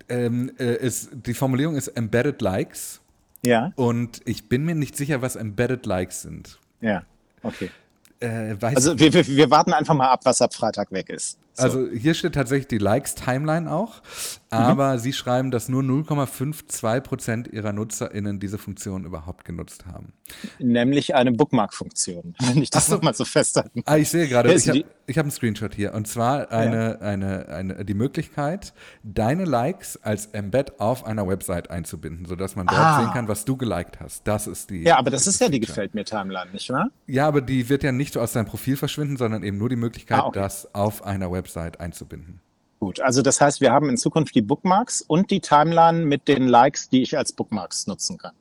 Ähm, 0.08 0.52
äh, 0.58 0.76
ist 0.76 1.10
die 1.12 1.34
Formulierung 1.34 1.76
ist 1.76 1.88
Embedded 1.88 2.42
Likes. 2.42 3.00
Ja. 3.44 3.72
Und 3.76 4.20
ich 4.24 4.48
bin 4.48 4.64
mir 4.64 4.74
nicht 4.74 4.96
sicher, 4.96 5.22
was 5.22 5.36
Embedded 5.36 5.86
Likes 5.86 6.22
sind. 6.22 6.58
Ja, 6.80 7.04
okay. 7.42 7.70
Äh, 8.24 8.56
also 8.60 8.98
wir, 8.98 9.12
wir, 9.12 9.26
wir 9.26 9.50
warten 9.50 9.72
einfach 9.72 9.94
mal 9.94 10.08
ab, 10.08 10.20
was 10.24 10.40
ab 10.40 10.54
Freitag 10.54 10.90
weg 10.92 11.10
ist. 11.10 11.38
So. 11.54 11.62
Also 11.62 11.88
hier 11.88 12.14
steht 12.14 12.34
tatsächlich 12.34 12.66
die 12.66 12.78
Likes-Timeline 12.78 13.70
auch, 13.70 14.02
aber 14.50 14.94
mhm. 14.94 14.98
sie 14.98 15.12
schreiben, 15.12 15.52
dass 15.52 15.68
nur 15.68 15.82
0,52 15.82 17.00
Prozent 17.00 17.48
ihrer 17.48 17.72
NutzerInnen 17.72 18.40
diese 18.40 18.58
Funktion 18.58 19.04
überhaupt 19.04 19.44
genutzt 19.44 19.86
haben. 19.86 20.12
Nämlich 20.58 21.14
eine 21.14 21.30
Bookmark-Funktion, 21.30 22.34
wenn 22.40 22.60
ich 22.60 22.70
das 22.70 22.86
so. 22.86 22.98
mal 22.98 23.14
so 23.14 23.24
festhalten. 23.24 23.82
Ah, 23.84 23.96
ich 23.96 24.08
sehe 24.08 24.26
gerade, 24.26 24.52
ich 24.52 24.68
habe 24.68 24.84
hab 25.08 25.18
einen 25.18 25.30
Screenshot 25.30 25.74
hier 25.74 25.94
und 25.94 26.08
zwar 26.08 26.50
eine, 26.50 26.98
ja. 27.00 27.06
eine, 27.06 27.48
eine, 27.48 27.84
die 27.84 27.94
Möglichkeit, 27.94 28.72
deine 29.04 29.44
Likes 29.44 29.96
als 30.02 30.26
Embed 30.26 30.80
auf 30.80 31.04
einer 31.04 31.28
Website 31.28 31.70
einzubinden, 31.70 32.26
sodass 32.26 32.56
man 32.56 32.66
dort 32.66 32.80
ah. 32.80 33.00
sehen 33.00 33.12
kann, 33.12 33.28
was 33.28 33.44
du 33.44 33.56
geliked 33.56 34.00
hast. 34.00 34.26
Das 34.26 34.48
ist 34.48 34.70
die. 34.70 34.82
Ja, 34.82 34.98
aber 34.98 35.10
das, 35.10 35.28
ist 35.28 35.40
ja 35.40 35.48
die 35.48 35.60
Gefällt 35.60 35.94
mir 35.94 36.04
Timeline, 36.04 36.50
nicht 36.52 36.68
wahr? 36.70 36.88
Ja, 37.06 37.28
aber 37.28 37.42
die 37.42 37.68
wird 37.68 37.84
ja 37.84 37.92
nicht 37.92 38.16
aus 38.16 38.32
deinem 38.32 38.46
Profil 38.46 38.76
verschwinden, 38.76 39.16
sondern 39.16 39.44
eben 39.44 39.56
nur 39.56 39.68
die 39.68 39.76
Möglichkeit, 39.76 40.18
ah, 40.18 40.26
okay. 40.26 40.40
das 40.40 40.74
auf 40.74 41.04
einer 41.04 41.30
Website 41.30 41.43
einzubinden. 41.80 42.40
Gut, 42.80 43.00
also 43.00 43.22
das 43.22 43.40
heißt, 43.40 43.60
wir 43.60 43.72
haben 43.72 43.88
in 43.88 43.96
Zukunft 43.96 44.34
die 44.34 44.42
Bookmarks 44.42 45.00
und 45.00 45.30
die 45.30 45.40
Timeline 45.40 46.04
mit 46.04 46.28
den 46.28 46.46
Likes, 46.48 46.88
die 46.88 47.02
ich 47.02 47.16
als 47.16 47.32
Bookmarks 47.32 47.86
nutzen 47.86 48.18
kann. 48.18 48.32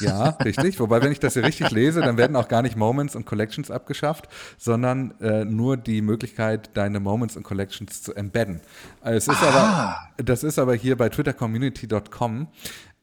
Ja, 0.00 0.28
richtig. 0.44 0.78
Wobei, 0.80 1.02
wenn 1.02 1.12
ich 1.12 1.20
das 1.20 1.34
hier 1.34 1.44
richtig 1.44 1.70
lese, 1.70 2.00
dann 2.00 2.16
werden 2.16 2.36
auch 2.36 2.48
gar 2.48 2.62
nicht 2.62 2.76
Moments 2.76 3.16
und 3.16 3.26
Collections 3.26 3.70
abgeschafft, 3.70 4.28
sondern 4.58 5.18
äh, 5.20 5.44
nur 5.44 5.76
die 5.76 6.02
Möglichkeit, 6.02 6.70
deine 6.74 7.00
Moments 7.00 7.36
und 7.36 7.42
Collections 7.42 8.02
zu 8.02 8.14
embedden. 8.14 8.60
Also 9.00 9.32
es 9.32 9.38
ist 9.38 9.42
aber, 9.42 9.96
das 10.16 10.44
ist 10.44 10.58
aber 10.58 10.74
hier 10.74 10.96
bei 10.96 11.08
twittercommunity.com, 11.08 12.48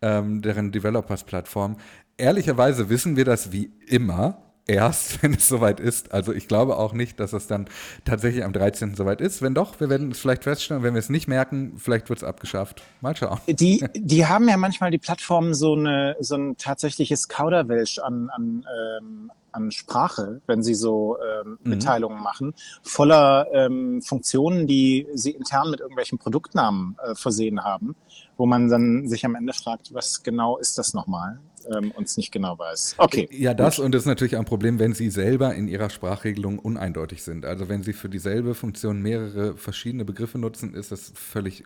ähm, 0.02 0.42
deren 0.42 0.72
Developers-Plattform. 0.72 1.78
Ehrlicherweise 2.18 2.90
wissen 2.90 3.16
wir 3.16 3.26
das 3.26 3.52
wie 3.52 3.72
immer 3.88 4.51
erst, 4.68 5.22
wenn 5.24 5.34
es 5.34 5.48
soweit 5.48 5.80
ist. 5.80 6.12
Also 6.14 6.34
ich 6.34 6.48
glaube 6.48 6.78
auch 6.78 6.94
nicht, 6.94 7.20
dass 7.20 7.34
es 7.34 7.48
dann 7.48 7.68
tatsächlich 8.06 8.44
am 8.44 8.54
13. 8.54 8.96
soweit 8.96 9.22
ist. 9.22 9.42
Wenn 9.42 9.54
doch, 9.54 9.80
wir 9.80 9.90
werden 9.90 10.12
es 10.12 10.20
vielleicht 10.20 10.44
feststellen. 10.44 10.84
Wenn 10.84 10.94
wir 10.94 11.00
es 11.00 11.10
nicht 11.10 11.28
merken, 11.28 11.74
vielleicht 11.78 12.10
wird 12.10 12.20
es 12.20 12.24
abgeschafft. 12.24 12.82
Mal 13.02 13.16
schauen. 13.16 13.40
Die, 13.48 13.86
die 13.96 14.26
haben 14.26 14.48
ja 14.48 14.58
manchmal 14.58 14.92
die 14.92 14.98
Plattformen 14.98 15.54
so, 15.54 15.76
eine, 15.76 16.16
so 16.20 16.36
ein 16.36 16.58
tatsächliches 16.58 17.28
Kauderwelsch 17.28 18.00
an, 18.00 18.30
an, 18.30 18.66
ähm, 19.00 19.32
an 19.52 19.72
Sprache, 19.72 20.42
wenn 20.48 20.64
sie 20.64 20.76
so 20.76 21.18
ähm, 21.20 21.58
mhm. 21.64 21.70
Mitteilungen 21.70 22.22
machen, 22.22 22.54
voller 22.84 23.48
ähm, 23.54 24.02
Funktionen, 24.02 24.68
die 24.68 25.08
sie 25.14 25.32
intern 25.32 25.72
mit 25.72 25.80
irgendwelchen 25.80 26.18
Produktnamen 26.18 26.98
äh, 27.04 27.16
versehen 27.16 27.64
haben, 27.64 27.96
wo 28.38 28.46
man 28.46 28.70
dann 28.70 29.08
sich 29.08 29.26
am 29.26 29.36
Ende 29.36 29.54
fragt, 29.54 29.94
was 29.94 30.24
genau 30.24 30.58
ist 30.58 30.78
das 30.78 30.94
nochmal? 30.94 31.40
Ähm, 31.76 31.92
uns 31.92 32.18
nicht 32.18 32.32
genau 32.32 32.58
weiß. 32.58 32.96
Okay. 32.98 33.28
Ja, 33.32 33.54
das 33.54 33.78
gut. 33.78 33.86
und 33.86 33.94
das 33.94 34.04
ist 34.04 34.08
natürlich 34.08 34.38
ein 34.38 34.46
Problem, 34.46 34.80
wenn 34.80 34.94
Sie 34.94 35.10
selber 35.10 35.54
in 35.56 35.68
Ihrer 35.68 35.90
Sprachregelung 35.90 36.60
uneindeutig 36.60 37.24
sind. 37.24 37.46
Also 37.46 37.70
wenn 37.70 37.84
Sie 37.84 37.94
für 37.94 38.10
dieselbe 38.10 38.56
Funktion 38.56 39.02
mehrere 39.02 39.56
verschiedene 39.58 40.06
Begriffe 40.06 40.38
nutzen, 40.38 40.74
ist 40.74 40.92
das 40.92 41.12
völlig 41.16 41.64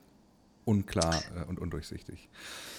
unklar 0.65 1.15
äh, 1.35 1.47
und 1.47 1.59
undurchsichtig. 1.59 2.29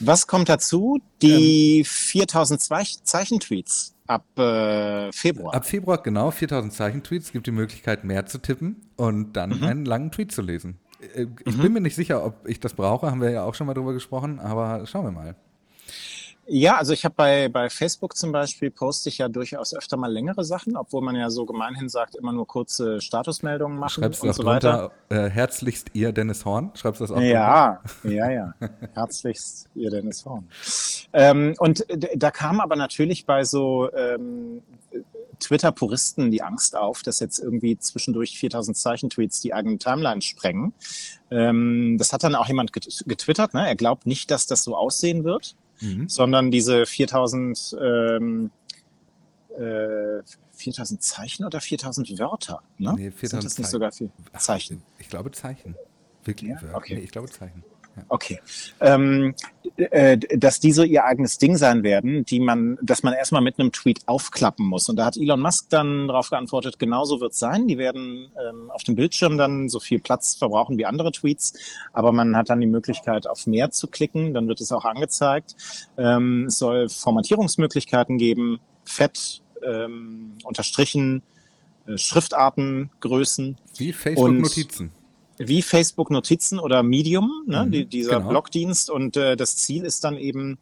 Was 0.01 0.27
kommt 0.27 0.49
dazu? 0.49 0.99
Die 1.23 1.79
ähm, 1.79 1.85
4000 1.85 2.61
Zeichentweets 3.05 3.95
ab 4.07 4.25
äh, 4.39 5.13
Februar. 5.13 5.55
Ab 5.55 5.67
Februar, 5.67 6.03
genau, 6.03 6.31
4000 6.31 6.73
Zeichentweets. 6.73 7.27
Es 7.27 7.33
gibt 7.33 7.47
die 7.47 7.53
Möglichkeit, 7.53 8.05
mehr 8.05 8.27
zu 8.27 8.39
tippen 8.39 8.83
und 8.97 9.35
dann 9.35 9.59
mhm. 9.59 9.65
einen 9.65 9.85
langen 9.85 10.11
Tweet 10.11 10.33
zu 10.33 10.43
lesen. 10.43 10.79
Äh, 11.15 11.27
ich 11.45 11.57
mhm. 11.57 11.63
bin 11.63 11.73
mir 11.73 11.81
nicht 11.81 11.97
sicher, 11.97 12.25
ob 12.25 12.47
ich 12.47 12.61
das 12.61 12.75
brauche, 12.75 13.11
haben 13.11 13.21
wir 13.21 13.31
ja 13.31 13.45
auch 13.45 13.55
schon 13.55 13.67
mal 13.67 13.75
drüber 13.75 13.93
gesprochen, 13.93 14.39
aber 14.41 14.87
schauen 14.87 15.05
wir 15.05 15.13
mal. 15.13 15.37
Ja, 16.49 16.77
also 16.77 16.93
ich 16.93 17.05
habe 17.05 17.15
bei, 17.17 17.49
bei 17.49 17.69
Facebook 17.69 18.17
zum 18.17 18.31
Beispiel 18.31 18.71
poste 18.71 19.09
ich 19.09 19.19
ja 19.19 19.29
durchaus 19.29 19.75
öfter 19.75 19.97
mal 19.97 20.13
längere 20.13 20.45
Sachen, 20.45 20.77
obwohl 20.77 21.03
man 21.03 21.17
ja 21.17 21.29
so 21.29 21.45
gemeinhin 21.45 21.89
sagt, 21.89 22.15
immer 22.15 22.33
nur 22.33 22.47
kurze 22.47 23.01
Statusmeldungen 23.01 23.77
machen 23.77 24.05
Schreibst 24.05 24.23
und 24.23 24.33
so 24.33 24.45
weiter. 24.45 24.93
Äh, 25.09 25.29
herzlichst 25.29 25.89
ihr 25.95 26.13
Dennis 26.13 26.45
Horn? 26.45 26.71
Schreibst 26.75 27.01
du 27.01 27.05
das 27.05 27.11
auch? 27.11 27.21
Ja, 27.21 27.81
ja, 28.05 28.31
ja. 28.31 28.55
herzlichst 28.95 29.69
ihr 29.75 29.91
Dennis 29.91 30.25
Horn. 30.25 30.49
Ähm, 31.13 31.55
und 31.59 31.85
da 32.15 32.31
kam 32.31 32.61
aber 32.61 32.77
natürlich 32.77 33.27
bei 33.27 33.43
so 33.43 33.93
ähm, 33.93 34.63
Twitter-Puristen 35.41 36.31
die 36.31 36.43
Angst 36.43 36.77
auf, 36.77 37.03
dass 37.03 37.19
jetzt 37.19 37.41
irgendwie 37.41 37.77
zwischendurch 37.77 38.39
4000 38.39 38.77
Zeichen-Tweets 38.77 39.41
die 39.41 39.53
eigene 39.53 39.79
Timeline 39.79 40.23
sprengen. 40.23 40.75
Ähm, 41.31 41.97
das 41.99 42.13
hat 42.13 42.23
dann 42.23 42.37
auch 42.37 42.47
jemand 42.47 42.73
getwittert. 42.73 43.53
Ne? 43.53 43.67
Er 43.67 43.75
glaubt 43.75 44.07
nicht, 44.07 44.31
dass 44.31 44.47
das 44.47 44.63
so 44.63 44.77
aussehen 44.77 45.25
wird 45.25 45.57
mhm. 45.81 46.09
sondern 46.09 46.51
diese 46.51 46.87
4000, 46.87 47.77
ähm, 47.81 48.51
äh, 49.59 50.23
4000 50.53 51.03
Zeichen 51.03 51.45
oder 51.45 51.61
4000 51.61 52.19
Wörter? 52.19 52.63
Ne? 52.79 52.95
Nee, 52.97 53.11
4000 53.11 53.31
Sind 53.31 53.45
das 53.45 53.59
nicht 53.59 53.69
sogar 53.69 53.93
viel 53.93 54.11
Zeichen? 54.39 54.83
Ich 54.99 55.09
glaube 55.09 55.31
Zeichen. 55.31 55.75
Wirklich 56.25 56.51
ja? 56.51 56.75
Okay. 56.75 56.95
Nee, 56.95 57.01
ich 57.01 57.13
glaube 57.13 57.29
Zeichen. 57.31 57.63
Okay. 58.09 58.41
Ähm, 58.81 59.35
äh, 59.77 60.19
dass 60.19 60.61
die 60.61 60.73
so 60.73 60.83
ihr 60.83 61.05
eigenes 61.05 61.39
Ding 61.39 61.57
sein 61.57 61.83
werden, 61.83 62.25
die 62.25 62.41
man, 62.41 62.79
dass 62.83 63.03
man 63.03 63.15
erstmal 63.15 63.43
mit 63.43 63.59
einem 63.59 63.73
Tweet 63.73 64.01
aufklappen 64.07 64.67
muss. 64.67 64.89
Und 64.89 64.97
da 64.97 65.07
hat 65.07 65.17
Elon 65.17 65.41
Musk 65.41 65.71
dann 65.71 66.09
darauf 66.09 66.31
geantwortet, 66.31 66.79
genauso 66.79 67.21
wird 67.21 67.33
es 67.33 67.39
sein. 67.39 67.67
Die 67.67 67.79
werden 67.79 68.31
ähm, 68.49 68.71
auf 68.71 68.83
dem 68.83 68.97
Bildschirm 68.97 69.39
dann 69.39 69.69
so 69.69 69.81
viel 69.81 69.99
Platz 69.99 70.35
verbrauchen 70.35 70.79
wie 70.79 70.87
andere 70.87 71.13
Tweets, 71.13 71.55
aber 71.93 72.13
man 72.13 72.37
hat 72.37 72.51
dann 72.51 72.61
die 72.61 72.67
Möglichkeit, 72.67 73.27
auf 73.27 73.47
mehr 73.47 73.71
zu 73.71 73.89
klicken, 73.89 74.35
dann 74.35 74.49
wird 74.49 74.61
es 74.61 74.73
auch 74.73 74.85
angezeigt. 74.85 75.57
Ähm, 75.97 76.47
es 76.47 76.59
soll 76.59 76.89
Formatierungsmöglichkeiten 76.89 78.19
geben, 78.19 78.61
fett, 78.85 79.43
ähm, 79.67 80.39
unterstrichen, 80.45 81.23
äh, 81.87 81.97
Schriftarten, 81.99 82.91
Größen. 83.01 83.59
Wie 83.77 83.93
Facebook-Notizen 83.93 84.93
wie 85.39 85.63
Facebook 85.63 86.11
Notizen 86.11 86.59
oder 86.59 86.83
Medium, 86.83 87.45
ne, 87.47 87.65
mhm, 87.65 87.71
die, 87.71 87.87
dieser 87.87 88.19
genau. 88.19 88.31
Blogdienst. 88.31 88.91
Und 88.91 89.17
äh, 89.17 89.37
das 89.37 89.57
Ziel 89.57 89.85
ist 89.85 90.05
dann 90.05 90.17
eben, 90.17 90.59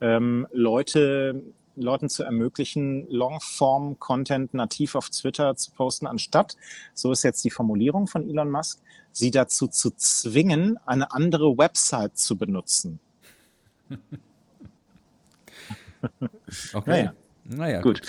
ähm, 0.00 0.46
Leute, 0.52 1.42
Leuten 1.76 2.08
zu 2.08 2.22
ermöglichen, 2.22 3.06
Longform-Content 3.10 4.54
nativ 4.54 4.94
auf 4.94 5.10
Twitter 5.10 5.56
zu 5.56 5.70
posten, 5.72 6.06
anstatt, 6.06 6.56
so 6.92 7.12
ist 7.12 7.22
jetzt 7.22 7.44
die 7.44 7.50
Formulierung 7.50 8.06
von 8.06 8.28
Elon 8.28 8.50
Musk, 8.50 8.80
sie 9.12 9.30
dazu 9.30 9.68
zu 9.68 9.90
zwingen, 9.92 10.78
eine 10.86 11.12
andere 11.12 11.56
Website 11.56 12.18
zu 12.18 12.36
benutzen. 12.36 12.98
okay. 16.74 16.90
Naja. 16.90 17.14
Naja, 17.44 17.80
gut. 17.80 18.02
gut. 18.02 18.08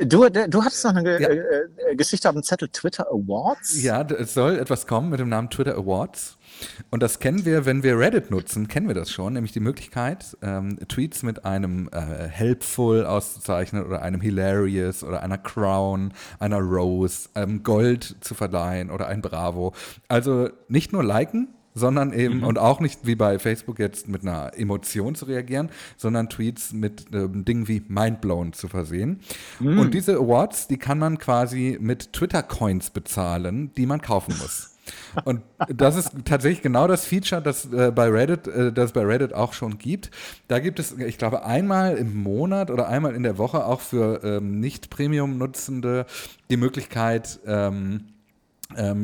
Du, 0.00 0.28
du 0.28 0.64
hattest 0.64 0.84
noch 0.84 0.94
eine 0.94 1.20
ja. 1.20 1.28
äh, 1.28 1.96
Geschichte 1.96 2.28
auf 2.28 2.34
dem 2.34 2.42
Zettel 2.42 2.68
Twitter 2.68 3.08
Awards? 3.08 3.82
Ja, 3.82 4.02
es 4.02 4.34
soll 4.34 4.58
etwas 4.58 4.86
kommen 4.86 5.10
mit 5.10 5.18
dem 5.18 5.28
Namen 5.28 5.50
Twitter 5.50 5.76
Awards. 5.76 6.38
Und 6.90 7.02
das 7.02 7.18
kennen 7.18 7.44
wir, 7.44 7.66
wenn 7.66 7.82
wir 7.82 7.98
Reddit 7.98 8.30
nutzen, 8.30 8.68
kennen 8.68 8.88
wir 8.88 8.94
das 8.94 9.10
schon, 9.10 9.32
nämlich 9.32 9.52
die 9.52 9.60
Möglichkeit, 9.60 10.36
ähm, 10.42 10.78
Tweets 10.88 11.22
mit 11.22 11.44
einem 11.44 11.88
äh, 11.92 11.98
Helpful 12.28 13.06
auszuzeichnen 13.06 13.84
oder 13.84 14.02
einem 14.02 14.20
Hilarious 14.20 15.02
oder 15.02 15.22
einer 15.22 15.38
Crown, 15.38 16.12
einer 16.38 16.58
Rose, 16.58 17.28
einem 17.34 17.62
Gold 17.62 18.16
zu 18.20 18.34
verleihen 18.34 18.90
oder 18.90 19.08
ein 19.08 19.20
Bravo. 19.20 19.74
Also 20.08 20.50
nicht 20.68 20.92
nur 20.92 21.04
liken, 21.04 21.48
sondern 21.78 22.12
eben, 22.12 22.38
mhm. 22.38 22.44
und 22.44 22.58
auch 22.58 22.80
nicht 22.80 23.06
wie 23.06 23.14
bei 23.14 23.38
Facebook 23.38 23.78
jetzt 23.78 24.08
mit 24.08 24.22
einer 24.22 24.52
Emotion 24.56 25.14
zu 25.14 25.24
reagieren, 25.24 25.70
sondern 25.96 26.28
Tweets 26.28 26.72
mit 26.72 27.06
ähm, 27.12 27.44
Dingen 27.44 27.68
wie 27.68 27.82
Mindblown 27.86 28.52
zu 28.52 28.68
versehen. 28.68 29.20
Mhm. 29.60 29.78
Und 29.78 29.94
diese 29.94 30.16
Awards, 30.16 30.68
die 30.68 30.78
kann 30.78 30.98
man 30.98 31.18
quasi 31.18 31.78
mit 31.80 32.12
Twitter-Coins 32.12 32.90
bezahlen, 32.90 33.72
die 33.76 33.86
man 33.86 34.00
kaufen 34.00 34.34
muss. 34.38 34.74
Und 35.24 35.42
das 35.68 35.96
ist 35.96 36.12
tatsächlich 36.24 36.62
genau 36.62 36.86
das 36.86 37.04
Feature, 37.04 37.42
das 37.42 37.70
äh, 37.72 37.92
bei 37.94 38.08
Reddit, 38.08 38.46
äh, 38.46 38.72
das 38.72 38.92
bei 38.92 39.02
Reddit 39.02 39.34
auch 39.34 39.52
schon 39.52 39.78
gibt. 39.78 40.10
Da 40.48 40.58
gibt 40.58 40.78
es, 40.78 40.92
ich 40.92 41.18
glaube, 41.18 41.44
einmal 41.44 41.96
im 41.96 42.22
Monat 42.22 42.70
oder 42.70 42.88
einmal 42.88 43.14
in 43.14 43.22
der 43.22 43.38
Woche 43.38 43.64
auch 43.64 43.80
für 43.80 44.22
ähm, 44.24 44.60
Nicht-Premium-Nutzende 44.60 46.06
die 46.50 46.56
Möglichkeit, 46.56 47.40
ähm, 47.46 48.04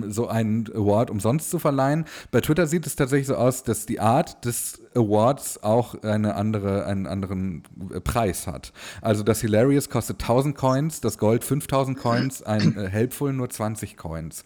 so 0.09 0.29
einen 0.29 0.67
Award 0.75 1.11
umsonst 1.11 1.51
zu 1.51 1.59
verleihen. 1.59 2.05
Bei 2.31 2.41
Twitter 2.41 2.67
sieht 2.67 2.87
es 2.87 2.97
tatsächlich 2.97 3.29
so 3.29 3.37
aus, 3.37 3.63
dass 3.63 3.87
die 3.87 3.99
Art 3.99 4.45
des 4.45 4.81
Awards 4.95 5.63
auch 5.63 6.03
eine 6.03 6.35
andere, 6.35 6.87
einen 6.87 7.07
anderen 7.07 7.63
äh, 7.93 8.01
Preis 8.01 8.47
hat. 8.47 8.73
Also 9.01 9.23
das 9.23 9.41
Hilarious 9.41 9.89
kostet 9.89 10.21
1000 10.21 10.57
Coins, 10.57 11.01
das 11.01 11.19
Gold 11.19 11.45
5000 11.45 11.99
Coins, 11.99 12.43
ein 12.43 12.77
äh, 12.77 12.89
Helpful 12.89 13.33
nur 13.33 13.51
20 13.51 13.97
Coins. 13.97 14.45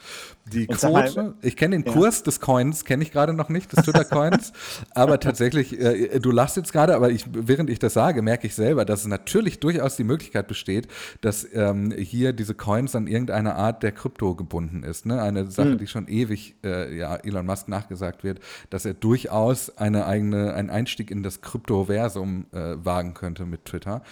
Die 0.52 0.66
Quote, 0.66 1.34
ich 1.42 1.56
kenne 1.56 1.76
den 1.76 1.84
ja. 1.84 1.92
Kurs 1.92 2.22
des 2.22 2.40
Coins, 2.40 2.84
kenne 2.84 3.02
ich 3.02 3.12
gerade 3.12 3.32
noch 3.32 3.48
nicht, 3.48 3.72
des 3.72 3.84
Twitter-Coins, 3.84 4.52
aber 4.94 5.20
tatsächlich, 5.20 5.78
äh, 5.78 6.20
du 6.20 6.30
lachst 6.30 6.56
jetzt 6.56 6.72
gerade, 6.72 6.94
aber 6.94 7.10
ich, 7.10 7.26
während 7.30 7.70
ich 7.70 7.78
das 7.78 7.94
sage, 7.94 8.22
merke 8.22 8.46
ich 8.46 8.54
selber, 8.54 8.84
dass 8.84 9.00
es 9.00 9.06
natürlich 9.06 9.60
durchaus 9.60 9.96
die 9.96 10.04
Möglichkeit 10.04 10.48
besteht, 10.48 10.88
dass 11.20 11.46
ähm, 11.52 11.92
hier 11.92 12.32
diese 12.32 12.54
Coins 12.54 12.94
an 12.96 13.06
irgendeine 13.06 13.56
Art 13.56 13.82
der 13.82 13.92
Krypto 13.92 14.34
gebunden 14.34 14.82
ist. 14.82 15.06
Ne? 15.06 15.20
Eine 15.20 15.50
Sache, 15.50 15.72
hm. 15.72 15.78
die 15.78 15.86
schon 15.86 16.08
ewig 16.08 16.56
äh, 16.64 16.96
ja, 16.96 17.16
Elon 17.16 17.46
Musk 17.46 17.68
nachgesagt 17.68 18.24
wird, 18.24 18.40
dass 18.70 18.84
er 18.84 18.94
durchaus 18.94 19.76
eine 19.76 20.06
eigene, 20.06 20.37
einen 20.38 20.70
Einstieg 20.70 21.10
in 21.10 21.22
das 21.22 21.40
Kryptoversum 21.40 22.46
äh, 22.52 22.76
wagen 22.84 23.14
könnte 23.14 23.46
mit 23.46 23.64
Twitter. 23.64 24.02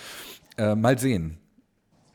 Äh, 0.58 0.74
mal 0.74 0.98
sehen. 0.98 1.38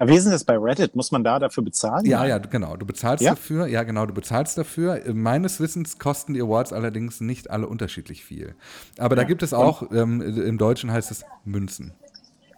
Aber 0.01 0.09
wie 0.09 0.15
ist 0.15 0.23
denn 0.23 0.31
das 0.31 0.43
bei 0.43 0.57
Reddit? 0.57 0.95
Muss 0.95 1.11
man 1.11 1.23
da 1.23 1.37
dafür 1.37 1.63
bezahlen? 1.63 2.05
Ja, 2.07 2.25
ja, 2.25 2.39
genau. 2.39 2.75
Du 2.75 2.87
bezahlst 2.87 3.23
ja? 3.23 3.33
dafür. 3.33 3.67
Ja, 3.67 3.83
genau, 3.83 4.07
du 4.07 4.15
bezahlst 4.15 4.57
dafür. 4.57 4.99
Meines 5.13 5.59
Wissens 5.59 5.99
kosten 5.99 6.33
die 6.33 6.41
Awards 6.41 6.73
allerdings 6.73 7.21
nicht 7.21 7.51
alle 7.51 7.67
unterschiedlich 7.67 8.25
viel. 8.25 8.55
Aber 8.97 9.15
ja. 9.15 9.21
da 9.21 9.27
gibt 9.27 9.43
es 9.43 9.53
auch, 9.53 9.91
ähm, 9.91 10.21
im 10.21 10.57
Deutschen 10.57 10.91
heißt 10.91 11.11
es 11.11 11.23
Münzen. 11.45 11.93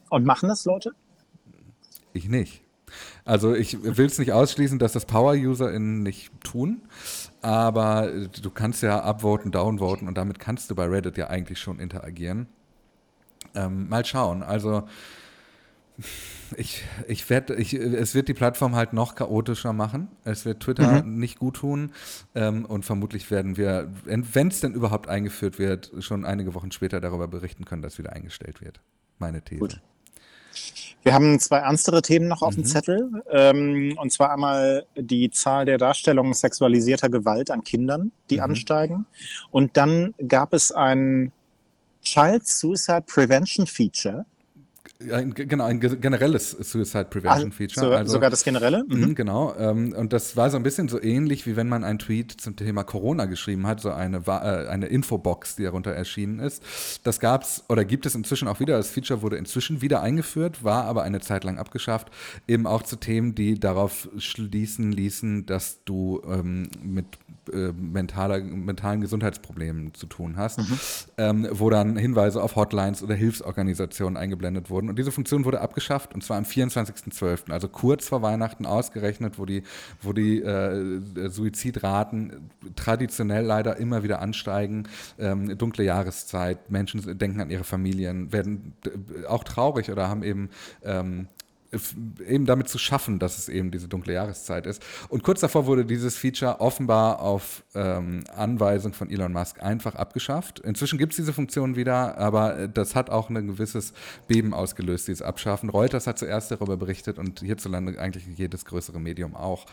Und 0.09 0.25
machen 0.25 0.47
das 0.47 0.63
Leute? 0.63 0.93
Ich 2.13 2.29
nicht. 2.29 2.62
Also 3.25 3.53
ich 3.53 3.81
will 3.83 4.05
es 4.05 4.19
nicht 4.19 4.33
ausschließen, 4.33 4.79
dass 4.79 4.93
das 4.93 5.05
Power-UserInnen 5.05 6.03
nicht 6.03 6.31
tun, 6.43 6.81
aber 7.41 8.09
du 8.41 8.49
kannst 8.49 8.83
ja 8.83 9.03
upvoten, 9.03 9.51
downvoten 9.51 10.07
und 10.07 10.17
damit 10.17 10.39
kannst 10.39 10.69
du 10.71 10.75
bei 10.75 10.85
Reddit 10.85 11.17
ja 11.17 11.27
eigentlich 11.27 11.59
schon 11.59 11.79
interagieren. 11.79 12.47
Ähm, 13.55 13.87
mal 13.89 14.03
schauen. 14.05 14.43
Also 14.43 14.83
ich, 16.57 16.83
ich 17.07 17.29
werde, 17.29 17.55
ich, 17.55 17.73
es 17.73 18.15
wird 18.15 18.27
die 18.27 18.33
Plattform 18.33 18.75
halt 18.75 18.93
noch 18.93 19.15
chaotischer 19.15 19.73
machen. 19.73 20.09
Es 20.23 20.45
wird 20.45 20.61
Twitter 20.61 21.03
mhm. 21.03 21.17
nicht 21.17 21.39
gut 21.39 21.57
tun. 21.57 21.91
Ähm, 22.35 22.65
und 22.65 22.83
vermutlich 22.85 23.29
werden 23.31 23.57
wir, 23.57 23.91
wenn 24.05 24.47
es 24.47 24.59
denn 24.59 24.73
überhaupt 24.73 25.07
eingeführt 25.07 25.59
wird, 25.59 25.91
schon 25.99 26.25
einige 26.25 26.53
Wochen 26.55 26.71
später 26.71 26.99
darüber 26.99 27.27
berichten 27.27 27.65
können, 27.65 27.81
dass 27.81 27.97
wieder 27.97 28.13
eingestellt 28.13 28.61
wird. 28.61 28.81
Meine 29.19 29.41
These. 29.41 29.59
Gut. 29.59 29.81
Wir 31.03 31.13
haben 31.13 31.37
zwei 31.39 31.57
ernstere 31.57 32.01
Themen 32.01 32.27
noch 32.27 32.41
auf 32.41 32.55
mhm. 32.55 32.61
dem 32.61 32.65
Zettel. 32.65 33.23
Ähm, 33.29 33.97
und 33.99 34.11
zwar 34.11 34.31
einmal 34.31 34.85
die 34.95 35.29
Zahl 35.29 35.65
der 35.65 35.77
Darstellungen 35.77 36.33
sexualisierter 36.33 37.09
Gewalt 37.09 37.51
an 37.51 37.63
Kindern, 37.63 38.11
die 38.29 38.37
mhm. 38.37 38.43
ansteigen. 38.43 39.05
Und 39.51 39.77
dann 39.77 40.13
gab 40.27 40.53
es 40.53 40.71
ein 40.71 41.31
Child 42.01 42.47
Suicide 42.47 43.03
Prevention 43.07 43.67
Feature 43.67 44.25
ein, 45.11 45.33
genau, 45.33 45.65
ein 45.65 45.79
generelles 45.79 46.51
Suicide 46.51 47.05
Prevention 47.05 47.49
ah, 47.49 47.55
Feature. 47.55 47.85
So, 47.85 47.91
also, 47.93 48.13
sogar 48.13 48.29
das 48.29 48.43
generelle? 48.43 48.83
Mhm. 48.87 48.99
mhm. 48.99 49.15
Genau. 49.15 49.55
Ähm, 49.57 49.93
und 49.93 50.13
das 50.13 50.35
war 50.35 50.49
so 50.49 50.57
ein 50.57 50.63
bisschen 50.63 50.87
so 50.87 51.01
ähnlich, 51.01 51.45
wie 51.45 51.55
wenn 51.55 51.69
man 51.69 51.83
einen 51.83 51.99
Tweet 51.99 52.31
zum 52.31 52.55
Thema 52.55 52.83
Corona 52.83 53.25
geschrieben 53.25 53.67
hat, 53.67 53.81
so 53.81 53.91
eine, 53.91 54.23
äh, 54.27 54.67
eine 54.67 54.87
Infobox, 54.87 55.55
die 55.55 55.63
darunter 55.63 55.91
erschienen 55.91 56.39
ist. 56.39 56.63
Das 57.03 57.19
gab 57.19 57.43
es 57.43 57.63
oder 57.69 57.85
gibt 57.85 58.05
es 58.05 58.15
inzwischen 58.15 58.47
auch 58.47 58.59
wieder. 58.59 58.77
Das 58.77 58.89
Feature 58.89 59.21
wurde 59.21 59.37
inzwischen 59.37 59.81
wieder 59.81 60.01
eingeführt, 60.01 60.63
war 60.63 60.85
aber 60.85 61.03
eine 61.03 61.21
Zeit 61.21 61.43
lang 61.43 61.57
abgeschafft. 61.57 62.09
Eben 62.47 62.67
auch 62.67 62.83
zu 62.83 62.95
Themen, 62.95 63.35
die 63.35 63.59
darauf 63.59 64.09
schließen 64.17 64.91
ließen, 64.91 65.45
dass 65.45 65.83
du 65.85 66.21
ähm, 66.27 66.69
mit 66.83 67.05
äh, 67.51 67.71
mentaler, 67.73 68.39
mentalen 68.39 69.01
Gesundheitsproblemen 69.01 69.93
zu 69.93 70.05
tun 70.05 70.37
hast, 70.37 70.59
mhm. 70.59 70.79
ähm, 71.17 71.47
wo 71.51 71.69
dann 71.69 71.97
Hinweise 71.97 72.41
auf 72.41 72.55
Hotlines 72.55 73.03
oder 73.03 73.15
Hilfsorganisationen 73.15 74.17
eingeblendet 74.17 74.69
wurden. 74.69 74.89
Und 74.89 74.97
diese 74.97 75.11
Funktion 75.11 75.43
wurde 75.45 75.61
abgeschafft 75.61 76.13
und 76.13 76.23
zwar 76.23 76.37
am 76.37 76.43
24.12., 76.43 77.51
also 77.51 77.67
kurz 77.67 78.07
vor 78.07 78.21
Weihnachten 78.21 78.65
ausgerechnet, 78.65 79.39
wo 79.39 79.45
die, 79.45 79.63
wo 80.01 80.13
die 80.13 80.41
äh, 80.41 81.29
Suizidraten 81.29 82.49
traditionell 82.75 83.45
leider 83.45 83.77
immer 83.77 84.03
wieder 84.03 84.21
ansteigen. 84.21 84.87
Ähm, 85.19 85.57
dunkle 85.57 85.83
Jahreszeit, 85.83 86.71
Menschen 86.71 87.17
denken 87.17 87.41
an 87.41 87.49
ihre 87.49 87.63
Familien, 87.63 88.31
werden 88.31 88.73
auch 89.27 89.43
traurig 89.43 89.91
oder 89.91 90.09
haben 90.09 90.23
eben 90.23 90.49
ähm, 90.83 91.27
eben 92.27 92.45
damit 92.45 92.69
zu 92.69 92.77
schaffen, 92.77 93.19
dass 93.19 93.37
es 93.37 93.49
eben 93.49 93.71
diese 93.71 93.87
dunkle 93.87 94.13
Jahreszeit 94.13 94.65
ist. 94.65 94.83
Und 95.09 95.23
kurz 95.23 95.41
davor 95.41 95.65
wurde 95.65 95.85
dieses 95.85 96.15
Feature 96.15 96.59
offenbar 96.59 97.19
auf 97.19 97.63
ähm, 97.75 98.23
Anweisung 98.35 98.93
von 98.93 99.09
Elon 99.09 99.33
Musk 99.33 99.61
einfach 99.61 99.95
abgeschafft. 99.95 100.59
Inzwischen 100.59 100.97
gibt 100.99 101.13
es 101.13 101.17
diese 101.17 101.33
Funktion 101.33 101.75
wieder, 101.75 102.17
aber 102.17 102.67
das 102.67 102.95
hat 102.95 103.09
auch 103.09 103.29
ein 103.29 103.47
gewisses 103.47 103.93
Beben 104.27 104.53
ausgelöst, 104.53 105.07
dieses 105.07 105.21
Abschaffen. 105.21 105.69
Reuters 105.69 106.07
hat 106.07 106.19
zuerst 106.19 106.51
darüber 106.51 106.77
berichtet 106.77 107.19
und 107.19 107.39
hierzulande 107.39 107.99
eigentlich 107.99 108.25
jedes 108.35 108.65
größere 108.65 108.99
Medium 108.99 109.35
auch. 109.35 109.65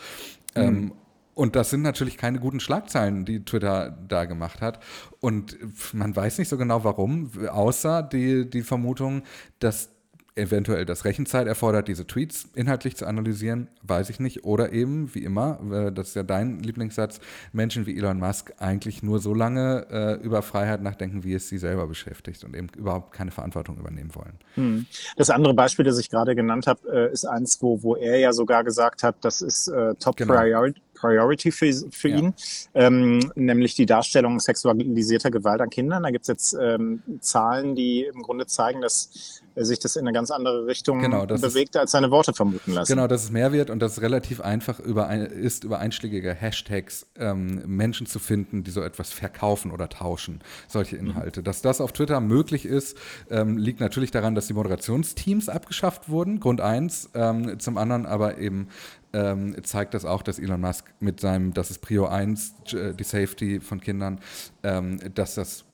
Mhm. 0.55 0.63
Ähm, 0.63 0.93
und 1.35 1.57
das 1.57 1.71
sind 1.71 1.83
natürlich 1.83 2.19
keine 2.19 2.39
guten 2.39 2.61
Schlagzeilen, 2.61 3.25
die 3.25 3.45
Twitter 3.45 3.97
da 4.09 4.25
gemacht 4.27 4.61
hat. 4.61 4.79
Und 5.21 5.57
man 5.95 6.15
weiß 6.15 6.39
nicht 6.39 6.49
so 6.49 6.59
genau 6.59 6.85
warum, 6.85 7.31
außer 7.49 8.03
die, 8.03 8.51
die 8.51 8.63
Vermutung, 8.63 9.23
dass 9.59 9.89
eventuell 10.37 10.87
das 10.87 11.05
Rechenzeit 11.05 11.47
erfordert, 11.47 11.89
diese 11.89 12.07
Tweets 12.07 12.49
inhaltlich 12.55 12.97
zu 12.97 13.07
analysieren, 13.07 13.69
weiß 13.83 14.11
ich 14.11 14.21
nicht. 14.21 14.45
Oder 14.45 14.73
eben, 14.73 15.15
wie 15.15 15.25
immer, 15.25 15.59
äh, 15.73 15.93
das 15.93 16.09
ist 16.09 16.17
ja 16.17 16.23
dein 16.23 16.61
Lieblingssatz, 16.61 17.21
Menschen 17.53 17.87
wie 17.87 17.97
Elon 17.97 18.19
Musk 18.19 18.53
eigentlich 18.59 19.03
nur 19.03 19.19
so 19.19 19.35
lange 19.35 19.87
äh, 19.91 20.15
über 20.25 20.43
Freiheit 20.43 20.83
nachdenken, 20.83 21.25
wie 21.25 21.35
es 21.35 21.49
sie 21.49 21.59
selber 21.59 21.87
beschäftigt 21.87 22.45
und 22.45 22.57
eben 22.57 22.69
überhaupt 22.77 23.13
keine 23.13 23.31
Verantwortung 23.31 23.79
übernehmen 23.79 24.15
wollen. 24.15 24.39
Hm. 24.55 24.87
Das 25.17 25.31
andere 25.31 25.55
Beispiel, 25.55 25.85
das 25.85 25.99
ich 25.99 26.11
gerade 26.11 26.35
genannt 26.35 26.67
habe, 26.67 26.81
äh, 26.93 27.13
ist 27.13 27.25
eins, 27.25 27.61
wo, 27.61 27.83
wo 27.83 27.97
er 27.97 28.19
ja 28.19 28.33
sogar 28.33 28.65
gesagt 28.65 29.03
hat, 29.03 29.17
das 29.23 29.43
ist 29.43 29.69
äh, 29.69 29.95
Top 29.97 30.17
genau. 30.17 30.35
Priority 30.35 30.81
Priority 31.01 31.51
für, 31.51 31.73
für 31.91 32.09
ja. 32.09 32.19
ihn, 32.19 32.35
ähm, 32.75 33.33
nämlich 33.35 33.75
die 33.75 33.87
Darstellung 33.87 34.39
sexualisierter 34.39 35.31
Gewalt 35.31 35.61
an 35.61 35.71
Kindern. 35.71 36.03
Da 36.03 36.11
gibt 36.11 36.23
es 36.25 36.29
jetzt 36.29 36.57
ähm, 36.61 37.03
Zahlen, 37.21 37.75
die 37.75 38.05
im 38.05 38.23
Grunde 38.23 38.47
zeigen, 38.47 38.83
dass 38.83 39.41
sich 39.65 39.79
das 39.79 39.97
in 39.97 40.07
eine 40.07 40.13
ganz 40.13 40.31
andere 40.31 40.67
Richtung 40.67 41.01
genau, 41.01 41.27
bewegt, 41.27 41.77
als 41.77 41.93
seine 41.93 42.11
Worte 42.11 42.33
vermuten 42.33 42.73
lassen. 42.73 42.93
Genau, 42.93 43.07
dass 43.07 43.25
es 43.25 43.31
mehr 43.31 43.53
wird 43.53 43.71
und 43.71 43.81
dass 43.81 43.93
es 43.93 44.03
relativ 44.03 44.41
einfach 44.41 44.81
über 44.81 45.07
ein, 45.07 45.23
ist, 45.23 45.65
über 45.65 45.79
einschlägige 45.79 46.35
Hashtags 46.35 47.07
ähm, 47.19 47.63
Menschen 47.67 48.07
zu 48.07 48.19
finden, 48.19 48.65
die 48.65 48.71
so 48.71 48.83
etwas 48.83 49.13
verkaufen 49.13 49.71
oder 49.71 49.89
tauschen, 49.89 50.41
solche 50.69 50.97
mhm. 50.97 51.11
Inhalte. 51.11 51.41
Mhm. 51.41 51.45
Dass 51.45 51.63
das 51.63 51.81
auf 51.81 51.93
Twitter 51.93 52.21
möglich 52.21 52.67
ist, 52.67 52.97
ähm, 53.31 53.57
liegt 53.57 53.81
natürlich 53.81 54.11
daran, 54.11 54.35
dass 54.35 54.47
die 54.47 54.55
Moderationsteams 54.55 55.49
abgeschafft 55.49 56.09
wurden, 56.09 56.41
Grund 56.41 56.61
eins. 56.61 57.11
Ähm, 57.15 57.59
zum 57.59 57.79
anderen 57.79 58.07
aber 58.07 58.39
eben 58.39 58.69
ähm, 59.13 59.57
zeigt 59.65 59.95
das 59.95 60.05
auch, 60.05 60.23
dass 60.23 60.39
Elon 60.39 60.61
Musk 60.61 60.85
mit 61.01 61.21
seinem, 61.21 61.53
das 61.53 61.71
ist 61.71 61.81
Prio 61.81 62.07
1, 62.07 62.55
äh, 62.73 62.95
die 62.95 63.05
Safety 63.05 63.61
von 63.61 63.81
Kindern, 63.81 64.21
ähm, 64.63 64.99
dass 65.15 65.35
das 65.35 65.65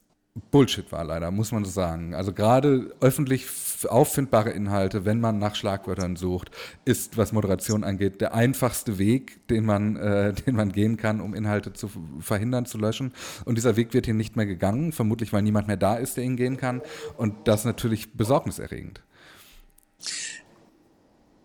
Bullshit 0.50 0.92
war 0.92 1.02
leider, 1.04 1.30
muss 1.30 1.50
man 1.50 1.64
so 1.64 1.70
sagen. 1.70 2.14
Also 2.14 2.32
gerade 2.32 2.94
öffentlich 3.00 3.46
auffindbare 3.88 4.50
Inhalte, 4.50 5.04
wenn 5.04 5.18
man 5.18 5.38
nach 5.38 5.54
Schlagwörtern 5.54 6.16
sucht, 6.16 6.50
ist, 6.84 7.16
was 7.16 7.32
Moderation 7.32 7.84
angeht, 7.84 8.20
der 8.20 8.34
einfachste 8.34 8.98
Weg, 8.98 9.46
den 9.48 9.64
man, 9.64 9.96
äh, 9.96 10.32
den 10.46 10.56
man 10.56 10.72
gehen 10.72 10.96
kann, 10.96 11.20
um 11.20 11.34
Inhalte 11.34 11.72
zu 11.72 11.90
verhindern, 12.20 12.66
zu 12.66 12.76
löschen. 12.78 13.12
Und 13.44 13.56
dieser 13.56 13.76
Weg 13.76 13.94
wird 13.94 14.04
hier 14.04 14.14
nicht 14.14 14.36
mehr 14.36 14.46
gegangen, 14.46 14.92
vermutlich 14.92 15.32
weil 15.32 15.42
niemand 15.42 15.68
mehr 15.68 15.78
da 15.78 15.96
ist, 15.96 16.16
der 16.16 16.24
ihn 16.24 16.36
gehen 16.36 16.58
kann. 16.58 16.82
Und 17.16 17.34
das 17.48 17.60
ist 17.60 17.66
natürlich 17.66 18.12
besorgniserregend. 18.12 19.00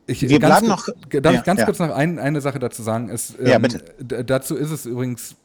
Ich, 0.08 0.28
Wir 0.28 0.40
bleiben 0.40 0.68
noch. 0.68 0.88
Darf 1.10 1.34
ja, 1.34 1.40
ich 1.40 1.46
ganz 1.46 1.62
ja. 1.62 1.66
kurz 1.66 1.80
noch 1.80 1.92
ein, 1.92 2.20
eine 2.20 2.42
Sache 2.42 2.60
dazu 2.60 2.84
sagen? 2.84 3.10
Es, 3.10 3.38
ähm, 3.40 3.48
ja, 3.48 3.60
bitte. 3.60 4.24
Dazu 4.26 4.56
ist 4.56 4.72
es 4.72 4.86
übrigens, 4.86 5.36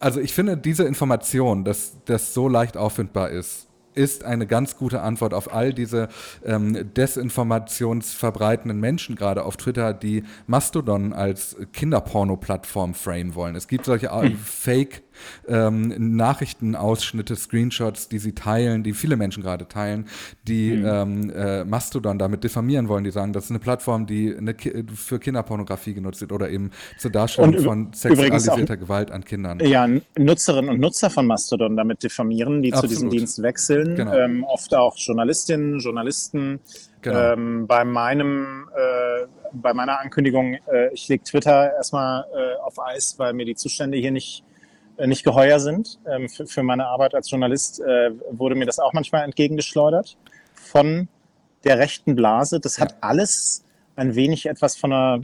also 0.00 0.20
ich 0.20 0.32
finde 0.32 0.56
diese 0.56 0.84
Information, 0.84 1.64
dass 1.64 1.96
das 2.04 2.34
so 2.34 2.48
leicht 2.48 2.76
auffindbar 2.76 3.30
ist, 3.30 3.68
ist 3.94 4.24
eine 4.24 4.46
ganz 4.46 4.76
gute 4.76 5.00
Antwort 5.02 5.34
auf 5.34 5.54
all 5.54 5.72
diese 5.72 6.08
ähm, 6.44 6.92
desinformationsverbreitenden 6.94 8.80
Menschen, 8.80 9.14
gerade 9.14 9.44
auf 9.44 9.56
Twitter, 9.56 9.94
die 9.94 10.24
Mastodon 10.46 11.12
als 11.12 11.56
Kinderporno-Plattform 11.72 12.94
frame 12.94 13.36
wollen. 13.36 13.54
Es 13.54 13.68
gibt 13.68 13.84
solche 13.84 14.10
hm. 14.10 14.36
Fake- 14.44 15.03
ähm, 15.48 16.16
Nachrichtenausschnitte, 16.16 17.36
Screenshots, 17.36 18.08
die 18.08 18.18
sie 18.18 18.34
teilen, 18.34 18.82
die 18.82 18.92
viele 18.92 19.16
Menschen 19.16 19.42
gerade 19.42 19.68
teilen, 19.68 20.06
die 20.46 20.72
mhm. 20.76 20.86
ähm, 20.86 21.30
äh, 21.30 21.64
Mastodon 21.64 22.18
damit 22.18 22.44
diffamieren 22.44 22.88
wollen, 22.88 23.04
die 23.04 23.10
sagen, 23.10 23.32
das 23.32 23.44
ist 23.44 23.50
eine 23.50 23.58
Plattform, 23.58 24.06
die 24.06 24.34
eine 24.36 24.54
Ki 24.54 24.84
für 24.94 25.18
Kinderpornografie 25.18 25.94
genutzt 25.94 26.20
wird 26.20 26.32
oder 26.32 26.50
eben 26.50 26.70
zur 26.98 27.10
Darstellung 27.10 27.58
von 27.60 27.92
sexualisierter 27.92 28.76
Gewalt 28.76 29.10
an 29.10 29.24
Kindern. 29.24 29.60
Ja, 29.60 29.88
Nutzerinnen 30.18 30.70
und 30.70 30.80
Nutzer 30.80 31.10
von 31.10 31.26
Mastodon 31.26 31.76
damit 31.76 32.02
diffamieren, 32.02 32.62
die 32.62 32.72
Absolut. 32.72 32.90
zu 32.90 32.94
diesem 32.94 33.10
Dienst 33.10 33.42
wechseln, 33.42 33.96
genau. 33.96 34.14
ähm, 34.14 34.44
oft 34.44 34.74
auch 34.74 34.96
Journalistinnen, 34.96 35.78
Journalisten. 35.78 36.60
Genau. 37.02 37.32
Ähm, 37.32 37.66
bei 37.66 37.84
meinem 37.84 38.66
äh, 38.74 39.26
bei 39.54 39.72
meiner 39.72 40.00
Ankündigung, 40.00 40.54
äh, 40.72 40.92
ich 40.92 41.08
lege 41.08 41.22
Twitter 41.22 41.72
erstmal 41.74 42.24
äh, 42.34 42.60
auf 42.62 42.78
Eis, 42.78 43.14
weil 43.18 43.32
mir 43.32 43.46
die 43.46 43.54
Zustände 43.54 43.98
hier 43.98 44.10
nicht 44.10 44.44
nicht 44.98 45.24
geheuer 45.24 45.60
sind. 45.60 45.98
Ähm, 46.06 46.28
für, 46.28 46.46
für 46.46 46.62
meine 46.62 46.86
Arbeit 46.86 47.14
als 47.14 47.30
Journalist 47.30 47.80
äh, 47.80 48.10
wurde 48.30 48.54
mir 48.54 48.66
das 48.66 48.78
auch 48.78 48.92
manchmal 48.92 49.24
entgegengeschleudert 49.24 50.16
von 50.54 51.08
der 51.64 51.78
rechten 51.78 52.14
Blase. 52.14 52.60
Das 52.60 52.78
hat 52.78 52.96
alles 53.00 53.64
ein 53.96 54.14
wenig 54.14 54.46
etwas 54.46 54.76
von 54.76 54.92
einer 54.92 55.20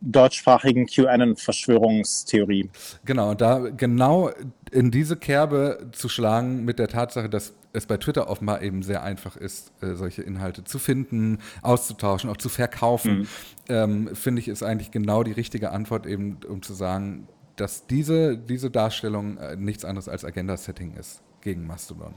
deutschsprachigen 0.00 0.86
QAnon-Verschwörungstheorie. 0.86 2.70
Genau, 3.04 3.30
und 3.30 3.40
da 3.40 3.58
genau 3.58 4.30
in 4.70 4.90
diese 4.90 5.16
Kerbe 5.16 5.88
zu 5.92 6.08
schlagen 6.08 6.64
mit 6.64 6.78
der 6.78 6.88
Tatsache, 6.88 7.28
dass 7.28 7.54
es 7.72 7.86
bei 7.86 7.96
Twitter 7.96 8.28
offenbar 8.28 8.62
eben 8.62 8.82
sehr 8.82 9.02
einfach 9.02 9.36
ist, 9.36 9.72
äh, 9.82 9.94
solche 9.94 10.22
Inhalte 10.22 10.64
zu 10.64 10.78
finden, 10.78 11.38
auszutauschen, 11.62 12.30
auch 12.30 12.36
zu 12.36 12.48
verkaufen, 12.48 13.18
mhm. 13.18 13.26
ähm, 13.68 14.16
finde 14.16 14.40
ich, 14.40 14.48
ist 14.48 14.62
eigentlich 14.62 14.90
genau 14.90 15.22
die 15.22 15.32
richtige 15.32 15.70
Antwort 15.70 16.06
eben, 16.06 16.38
um 16.48 16.62
zu 16.62 16.74
sagen, 16.74 17.28
dass 17.56 17.86
diese, 17.86 18.36
diese 18.36 18.70
Darstellung 18.70 19.38
äh, 19.38 19.56
nichts 19.56 19.84
anderes 19.84 20.08
als 20.08 20.24
Agenda-Setting 20.24 20.94
ist 20.94 21.22
gegen 21.40 21.66
Mastodon. 21.66 22.14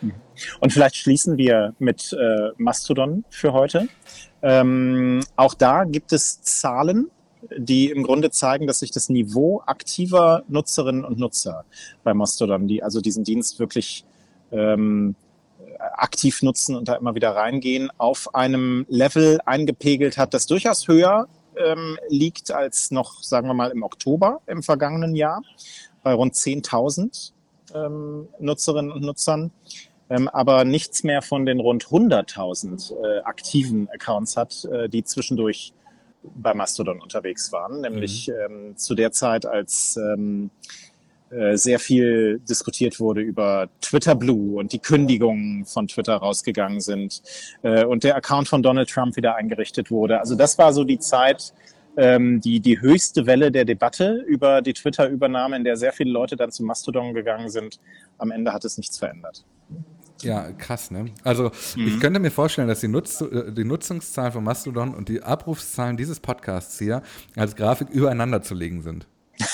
Mhm. 0.00 0.14
Und 0.60 0.72
vielleicht 0.72 0.96
schließen 0.96 1.36
wir 1.36 1.74
mit 1.78 2.12
äh, 2.12 2.50
Mastodon 2.56 3.24
für 3.30 3.52
heute. 3.52 3.88
Ähm, 4.42 5.20
auch 5.36 5.54
da 5.54 5.84
gibt 5.84 6.12
es 6.12 6.40
Zahlen, 6.42 7.10
die 7.56 7.90
im 7.90 8.02
Grunde 8.02 8.30
zeigen, 8.30 8.66
dass 8.66 8.80
sich 8.80 8.90
das 8.90 9.08
Niveau 9.08 9.62
aktiver 9.66 10.44
Nutzerinnen 10.48 11.04
und 11.04 11.18
Nutzer 11.18 11.64
bei 12.04 12.14
Mastodon, 12.14 12.68
die 12.68 12.82
also 12.82 13.00
diesen 13.00 13.24
Dienst 13.24 13.58
wirklich 13.58 14.04
ähm, 14.52 15.14
aktiv 15.78 16.42
nutzen 16.42 16.76
und 16.76 16.88
da 16.88 16.94
immer 16.94 17.14
wieder 17.14 17.30
reingehen, 17.30 17.90
auf 17.98 18.34
einem 18.34 18.86
Level 18.88 19.40
eingepegelt 19.44 20.18
hat, 20.18 20.34
das 20.34 20.46
durchaus 20.46 20.88
höher 20.88 21.28
ähm, 21.64 21.98
liegt 22.08 22.50
als 22.50 22.90
noch, 22.90 23.22
sagen 23.22 23.48
wir 23.48 23.54
mal, 23.54 23.70
im 23.70 23.82
Oktober 23.82 24.40
im 24.46 24.62
vergangenen 24.62 25.14
Jahr 25.14 25.42
bei 26.02 26.12
rund 26.12 26.34
10.000 26.34 27.32
ähm, 27.74 28.28
Nutzerinnen 28.38 28.92
und 28.92 29.02
Nutzern, 29.02 29.50
ähm, 30.10 30.28
aber 30.28 30.64
nichts 30.64 31.04
mehr 31.04 31.22
von 31.22 31.46
den 31.46 31.60
rund 31.60 31.86
100.000 31.86 32.92
äh, 32.92 33.20
aktiven 33.22 33.88
Accounts 33.90 34.36
hat, 34.36 34.64
äh, 34.64 34.88
die 34.88 35.04
zwischendurch 35.04 35.72
bei 36.22 36.54
Mastodon 36.54 37.00
unterwegs 37.00 37.52
waren, 37.52 37.80
nämlich 37.80 38.28
mhm. 38.28 38.34
ähm, 38.68 38.76
zu 38.76 38.94
der 38.94 39.12
Zeit, 39.12 39.46
als 39.46 39.96
ähm, 39.96 40.50
äh, 40.66 40.97
sehr 41.54 41.78
viel 41.78 42.40
diskutiert 42.48 43.00
wurde 43.00 43.20
über 43.20 43.68
Twitter 43.80 44.14
Blue 44.14 44.58
und 44.58 44.72
die 44.72 44.78
Kündigungen 44.78 45.64
von 45.64 45.88
Twitter 45.88 46.16
rausgegangen 46.16 46.80
sind 46.80 47.22
äh, 47.62 47.84
und 47.84 48.04
der 48.04 48.16
Account 48.16 48.48
von 48.48 48.62
Donald 48.62 48.88
Trump 48.88 49.16
wieder 49.16 49.36
eingerichtet 49.36 49.90
wurde. 49.90 50.20
Also 50.20 50.34
das 50.34 50.58
war 50.58 50.72
so 50.72 50.84
die 50.84 50.98
Zeit, 50.98 51.52
ähm, 51.96 52.40
die, 52.40 52.60
die 52.60 52.80
höchste 52.80 53.26
Welle 53.26 53.50
der 53.50 53.64
Debatte 53.64 54.24
über 54.26 54.62
die 54.62 54.72
Twitter-Übernahme, 54.72 55.56
in 55.56 55.64
der 55.64 55.76
sehr 55.76 55.92
viele 55.92 56.10
Leute 56.10 56.36
dann 56.36 56.50
zu 56.50 56.64
Mastodon 56.64 57.12
gegangen 57.12 57.50
sind. 57.50 57.80
Am 58.18 58.30
Ende 58.30 58.52
hat 58.52 58.64
es 58.64 58.78
nichts 58.78 58.98
verändert. 58.98 59.44
Ja, 60.22 60.50
krass, 60.52 60.90
ne? 60.90 61.12
Also 61.22 61.50
mhm. 61.76 61.88
ich 61.88 62.00
könnte 62.00 62.20
mir 62.20 62.30
vorstellen, 62.30 62.68
dass 62.68 62.80
die, 62.80 62.88
Nutz 62.88 63.20
äh, 63.20 63.52
die 63.52 63.64
Nutzungszahlen 63.64 64.32
von 64.32 64.44
Mastodon 64.44 64.94
und 64.94 65.08
die 65.08 65.22
Abrufszahlen 65.22 65.96
dieses 65.96 66.20
Podcasts 66.20 66.78
hier 66.78 67.02
als 67.36 67.54
Grafik 67.54 67.90
übereinander 67.90 68.42
zu 68.42 68.54
legen 68.54 68.82
sind. 68.82 69.06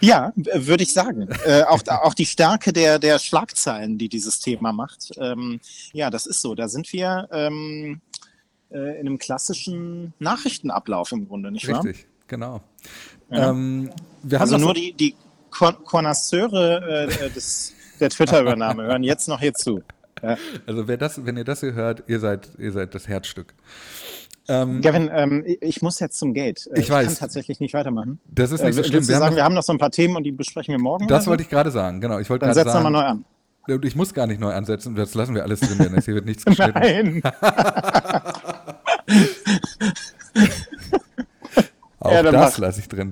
Ja, 0.00 0.32
würde 0.36 0.82
ich 0.82 0.92
sagen. 0.92 1.28
Äh, 1.44 1.62
auch, 1.62 1.80
auch 1.86 2.14
die 2.14 2.26
Stärke 2.26 2.72
der, 2.72 2.98
der 2.98 3.18
Schlagzeilen, 3.18 3.98
die 3.98 4.08
dieses 4.08 4.40
Thema 4.40 4.72
macht. 4.72 5.12
Ähm, 5.18 5.60
ja, 5.92 6.10
das 6.10 6.26
ist 6.26 6.40
so. 6.40 6.54
Da 6.54 6.68
sind 6.68 6.92
wir 6.92 7.28
ähm, 7.32 8.00
äh, 8.70 9.00
in 9.00 9.06
einem 9.06 9.18
klassischen 9.18 10.14
Nachrichtenablauf 10.18 11.12
im 11.12 11.28
Grunde, 11.28 11.50
nicht 11.50 11.68
wahr? 11.68 11.84
Richtig, 11.84 12.06
genau. 12.26 12.60
Ja. 13.30 13.50
Ähm, 13.50 13.90
also 14.32 14.58
nur 14.58 14.74
die, 14.74 14.92
die 14.92 15.14
Connoisseure 15.50 17.08
äh, 17.08 17.30
des, 17.30 17.72
der 18.00 18.10
Twitter-Übernahme 18.10 18.82
hören 18.86 19.02
jetzt 19.02 19.28
noch 19.28 19.40
hier 19.40 19.54
zu. 19.54 19.82
Ja. 20.22 20.36
Also 20.66 20.88
wer 20.88 20.96
das, 20.96 21.24
wenn 21.24 21.36
ihr 21.36 21.44
das 21.44 21.60
hier 21.60 21.74
hört, 21.74 22.04
ihr 22.08 22.18
seid, 22.18 22.50
ihr 22.58 22.72
seid 22.72 22.94
das 22.94 23.08
Herzstück. 23.08 23.54
Ähm, 24.48 24.80
Gavin, 24.82 25.10
ähm, 25.12 25.44
ich 25.60 25.80
muss 25.82 26.00
jetzt 26.00 26.18
zum 26.18 26.34
Gate. 26.34 26.66
Äh, 26.66 26.78
ich, 26.78 26.84
ich 26.84 26.90
weiß. 26.90 27.06
kann 27.06 27.16
tatsächlich 27.16 27.60
nicht 27.60 27.74
weitermachen. 27.74 28.20
Das 28.26 28.52
ist 28.52 28.62
nicht 28.62 28.74
so 28.74 28.82
äh, 28.82 28.84
schlimm. 28.84 29.08
Wir, 29.08 29.16
sagen, 29.16 29.30
noch, 29.30 29.36
wir 29.36 29.44
haben 29.44 29.54
noch 29.54 29.62
so 29.62 29.72
ein 29.72 29.78
paar 29.78 29.90
Themen 29.90 30.16
und 30.16 30.24
die 30.24 30.32
besprechen 30.32 30.74
wir 30.74 30.80
morgen. 30.80 31.06
Das 31.08 31.26
wollte 31.26 31.42
ich 31.42 31.48
gerade 31.48 31.70
sagen, 31.70 32.00
genau. 32.00 32.18
Ich 32.18 32.28
wollte 32.28 32.46
Dann 32.46 32.54
setzen 32.54 32.74
wir 32.74 32.80
mal 32.80 32.90
neu 32.90 33.00
an. 33.00 33.24
Ich 33.82 33.96
muss 33.96 34.12
gar 34.12 34.26
nicht 34.26 34.40
neu 34.40 34.52
ansetzen, 34.52 34.94
das 34.94 35.14
lassen 35.14 35.34
wir 35.34 35.42
alles 35.42 35.60
drin, 35.60 35.78
denn 35.78 35.98
hier 35.98 36.14
wird 36.14 36.26
nichts 36.26 36.44
geschnitten. 36.44 36.78
Nein. 36.78 37.22
Auch 42.04 42.12
ja, 42.12 42.22
das 42.22 42.58
lasse 42.58 42.80
ich 42.80 42.88
drin. 42.88 43.08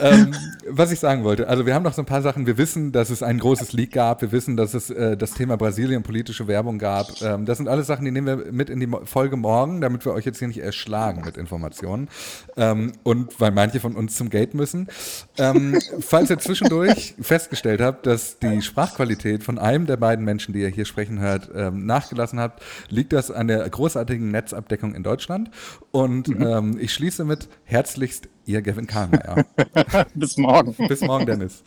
ähm, 0.00 0.32
was 0.78 0.92
ich 0.92 1.00
sagen 1.00 1.24
wollte, 1.24 1.48
also 1.48 1.66
wir 1.66 1.74
haben 1.74 1.82
noch 1.82 1.92
so 1.92 2.02
ein 2.02 2.06
paar 2.06 2.22
Sachen. 2.22 2.46
Wir 2.46 2.56
wissen, 2.56 2.92
dass 2.92 3.10
es 3.10 3.22
ein 3.22 3.38
großes 3.38 3.72
Leak 3.72 3.92
gab. 3.92 4.22
Wir 4.22 4.32
wissen, 4.32 4.56
dass 4.56 4.74
es 4.74 4.90
äh, 4.90 5.16
das 5.16 5.32
Thema 5.32 5.56
Brasilien 5.56 6.02
politische 6.02 6.46
Werbung 6.46 6.78
gab. 6.78 7.20
Ähm, 7.20 7.44
das 7.44 7.58
sind 7.58 7.68
alles 7.68 7.86
Sachen, 7.88 8.04
die 8.04 8.10
nehmen 8.10 8.26
wir 8.26 8.52
mit 8.52 8.70
in 8.70 8.80
die 8.80 8.88
Folge 9.04 9.36
morgen, 9.36 9.80
damit 9.80 10.04
wir 10.04 10.12
euch 10.12 10.24
jetzt 10.24 10.38
hier 10.38 10.48
nicht 10.48 10.62
erschlagen 10.62 11.22
mit 11.24 11.36
Informationen. 11.36 12.08
Ähm, 12.56 12.92
und 13.02 13.40
weil 13.40 13.50
manche 13.50 13.80
von 13.80 13.96
uns 13.96 14.16
zum 14.16 14.30
Gate 14.30 14.54
müssen. 14.54 14.88
Ähm, 15.36 15.78
falls 16.00 16.30
ihr 16.30 16.38
zwischendurch 16.38 17.14
festgestellt 17.20 17.80
habt, 17.80 18.06
dass 18.06 18.38
die 18.38 18.62
Sprachqualität 18.62 19.42
von 19.42 19.58
einem 19.58 19.86
der 19.86 19.96
beiden 19.96 20.24
Menschen, 20.24 20.54
die 20.54 20.60
ihr 20.60 20.68
hier 20.68 20.84
sprechen 20.84 21.18
hört, 21.18 21.50
ähm, 21.54 21.86
nachgelassen 21.86 22.38
habt, 22.38 22.62
liegt 22.88 23.12
das 23.12 23.30
an 23.30 23.48
der 23.48 23.68
großartigen 23.68 24.30
Netzabdeckung 24.30 24.94
in 24.94 25.02
Deutschland. 25.02 25.50
Und 25.90 26.28
mhm. 26.28 26.38
Ähm, 26.48 26.78
ich 26.80 26.94
schließe 26.94 27.24
mit 27.24 27.48
herzlichst 27.64 28.28
Ihr 28.48 28.62
Gavin 28.62 28.86
Kahlmeier. 28.86 29.44
Bis 30.14 30.38
morgen. 30.38 30.74
Bis 30.88 31.02
morgen, 31.02 31.26
Dennis. 31.26 31.62